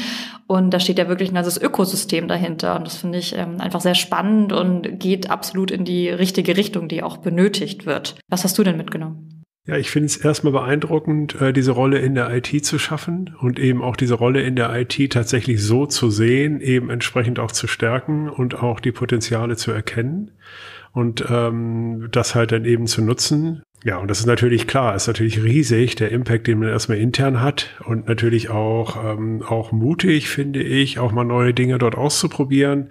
Und 0.49 0.71
da 0.71 0.79
steht 0.79 0.97
ja 0.97 1.07
wirklich 1.07 1.29
ein 1.29 1.35
ganzes 1.35 1.62
Ökosystem 1.62 2.27
dahinter. 2.27 2.75
Und 2.75 2.88
das 2.88 2.97
finde 2.97 3.19
ich 3.19 3.35
ähm, 3.38 3.62
einfach 3.62 3.81
sehr 3.81 3.93
spannend 3.93 4.51
und 4.51 4.99
geht 4.99 5.29
absolut 5.29 5.69
in 5.69 5.85
die 5.85 6.09
richtige 6.09 6.57
Richtung, 6.57 6.88
die 6.88 7.03
auch 7.03 7.17
benötigt 7.17 7.85
wird. 7.85 8.15
Was 8.29 8.43
hast 8.43 8.57
du 8.57 8.63
denn 8.63 8.75
mitgenommen? 8.75 9.43
Ja, 9.67 9.77
ich 9.77 9.91
finde 9.91 10.07
es 10.07 10.17
erstmal 10.17 10.53
beeindruckend, 10.53 11.39
äh, 11.39 11.53
diese 11.53 11.69
Rolle 11.69 11.99
in 11.99 12.15
der 12.15 12.35
IT 12.35 12.65
zu 12.65 12.79
schaffen 12.79 13.35
und 13.39 13.59
eben 13.59 13.83
auch 13.83 13.95
diese 13.95 14.15
Rolle 14.15 14.41
in 14.41 14.55
der 14.55 14.73
IT 14.75 15.12
tatsächlich 15.12 15.63
so 15.63 15.85
zu 15.85 16.09
sehen, 16.09 16.62
eben 16.62 16.89
entsprechend 16.89 17.38
auch 17.38 17.51
zu 17.51 17.67
stärken 17.67 18.27
und 18.27 18.55
auch 18.55 18.79
die 18.79 18.91
Potenziale 18.91 19.55
zu 19.55 19.71
erkennen 19.71 20.31
und 20.93 21.23
ähm, 21.29 22.07
das 22.12 22.33
halt 22.33 22.51
dann 22.51 22.65
eben 22.65 22.88
zu 22.88 23.03
nutzen. 23.03 23.62
Ja, 23.85 23.97
und 23.97 24.09
das 24.09 24.19
ist 24.19 24.25
natürlich 24.25 24.67
klar, 24.67 24.95
ist 24.95 25.07
natürlich 25.07 25.41
riesig, 25.41 25.95
der 25.95 26.11
Impact, 26.11 26.47
den 26.47 26.59
man 26.59 26.67
erstmal 26.67 26.97
intern 26.97 27.41
hat 27.41 27.69
und 27.85 28.07
natürlich 28.07 28.49
auch, 28.49 28.97
ähm, 29.03 29.41
auch 29.41 29.71
mutig, 29.71 30.27
finde 30.27 30.61
ich, 30.61 30.99
auch 30.99 31.13
mal 31.13 31.23
neue 31.23 31.53
Dinge 31.53 31.77
dort 31.77 31.95
auszuprobieren 31.95 32.89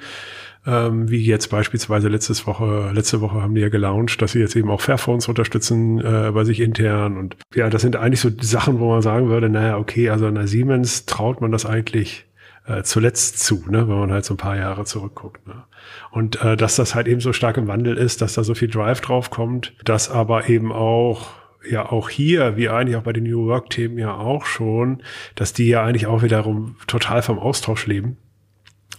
ähm, 0.69 1.11
wie 1.11 1.25
jetzt 1.25 1.49
beispielsweise 1.49 2.09
letztes 2.09 2.47
Woche, 2.47 2.91
letzte 2.93 3.23
Woche 3.23 3.43
haben 3.43 3.55
die 3.55 3.63
ja 3.63 3.71
gelauncht, 3.71 4.21
dass 4.21 4.33
sie 4.33 4.41
jetzt 4.41 4.55
eben 4.55 4.71
auch 4.71 4.83
Fairphones 4.83 5.27
unterstützen 5.27 5.99
äh, 6.01 6.31
bei 6.33 6.45
sich 6.45 6.61
intern. 6.61 7.17
Und 7.17 7.37
ja, 7.55 7.71
das 7.71 7.83
sind 7.83 7.97
eigentlich 7.97 8.21
so 8.21 8.31
Sachen, 8.41 8.79
wo 8.79 8.91
man 8.91 9.01
sagen 9.01 9.31
würde, 9.31 9.49
naja, 9.49 9.79
okay, 9.79 10.11
also 10.11 10.27
einer 10.27 10.47
Siemens 10.47 11.07
traut 11.07 11.41
man 11.41 11.53
das 11.53 11.65
eigentlich 11.65 12.27
äh, 12.69 12.83
zuletzt 12.83 13.41
zu, 13.41 13.65
ne, 13.69 13.89
wenn 13.89 13.99
man 13.99 14.13
halt 14.13 14.25
so 14.25 14.35
ein 14.35 14.39
paar 14.39 14.57
Jahre 14.57 14.85
zurückguckt. 14.85 15.47
Ne. 15.47 15.65
Und 16.11 16.43
äh, 16.43 16.57
dass 16.57 16.77
das 16.77 16.95
halt 16.95 17.09
eben 17.09 17.21
so 17.21 17.33
stark 17.33 17.57
im 17.57 17.67
Wandel 17.67 17.97
ist, 17.97 18.21
dass 18.23 18.35
da 18.35 18.45
so 18.45 18.55
viel 18.55 18.69
Drive 18.69 19.01
drauf 19.01 19.31
kommt, 19.31 19.75
dass 19.85 20.11
aber 20.11 20.49
eben 20.49 20.73
auch 20.73 21.31
ja 21.69 21.91
auch 21.91 22.09
hier, 22.09 22.57
wie 22.57 22.69
eigentlich 22.69 22.97
auch 22.97 23.03
bei 23.03 23.13
den 23.13 23.25
New 23.25 23.47
Work-Themen 23.47 23.99
ja 23.99 24.15
auch 24.15 24.47
schon, 24.47 25.03
dass 25.35 25.53
die 25.53 25.69
ja 25.69 25.83
eigentlich 25.83 26.07
auch 26.07 26.23
wiederum 26.23 26.77
total 26.87 27.23
vom 27.23 27.39
Austausch 27.39 27.87
leben 27.87 28.17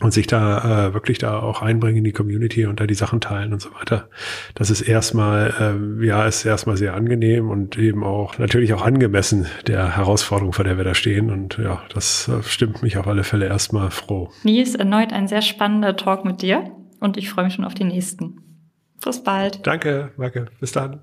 und 0.02 0.14
sich 0.14 0.28
da 0.28 0.88
äh, 0.88 0.94
wirklich 0.94 1.18
da 1.18 1.40
auch 1.40 1.62
einbringen 1.62 1.98
in 1.98 2.04
die 2.04 2.12
Community 2.12 2.66
und 2.66 2.80
da 2.80 2.88
die 2.88 2.94
Sachen 2.94 3.20
teilen 3.20 3.54
und 3.54 3.62
so 3.62 3.74
weiter. 3.76 4.10
Das 4.56 4.70
ist 4.70 4.82
erstmal, 4.82 5.54
ähm, 5.60 6.02
ja, 6.02 6.26
ist 6.26 6.46
erstmal 6.46 6.78
sehr 6.78 6.94
angenehm 6.94 7.50
und 7.50 7.78
eben 7.78 8.04
auch 8.04 8.38
natürlich 8.38 8.74
auch 8.74 8.82
angemessen 8.82 9.48
der 9.68 9.98
Herausforderung, 9.98 10.54
vor 10.54 10.64
der 10.64 10.78
wir 10.78 10.84
da 10.86 10.94
stehen. 10.94 11.30
Und 11.30 11.58
ja, 11.58 11.82
das 11.94 12.30
äh, 12.30 12.42
stimmt 12.44 12.82
mich 12.82 12.98
auf 12.98 13.08
alle 13.08 13.24
Fälle 13.24 13.48
erstmal 13.48 13.92
froh. 13.92 14.30
Nils, 14.44 14.76
erneut 14.76 15.12
ein 15.12 15.28
sehr 15.28 15.42
spannender 15.42 15.96
Talk 15.96 16.24
mit 16.24 16.42
dir 16.42 16.72
und 17.00 17.18
ich 17.18 17.30
freue 17.30 17.46
mich 17.46 17.54
schon 17.54 17.66
auf 17.66 17.74
die 17.74 17.86
nächsten. 17.86 18.38
Bis 19.04 19.24
bald. 19.24 19.66
Danke, 19.66 20.12
Marke. 20.18 20.48
Bis 20.60 20.72
dann. 20.72 21.02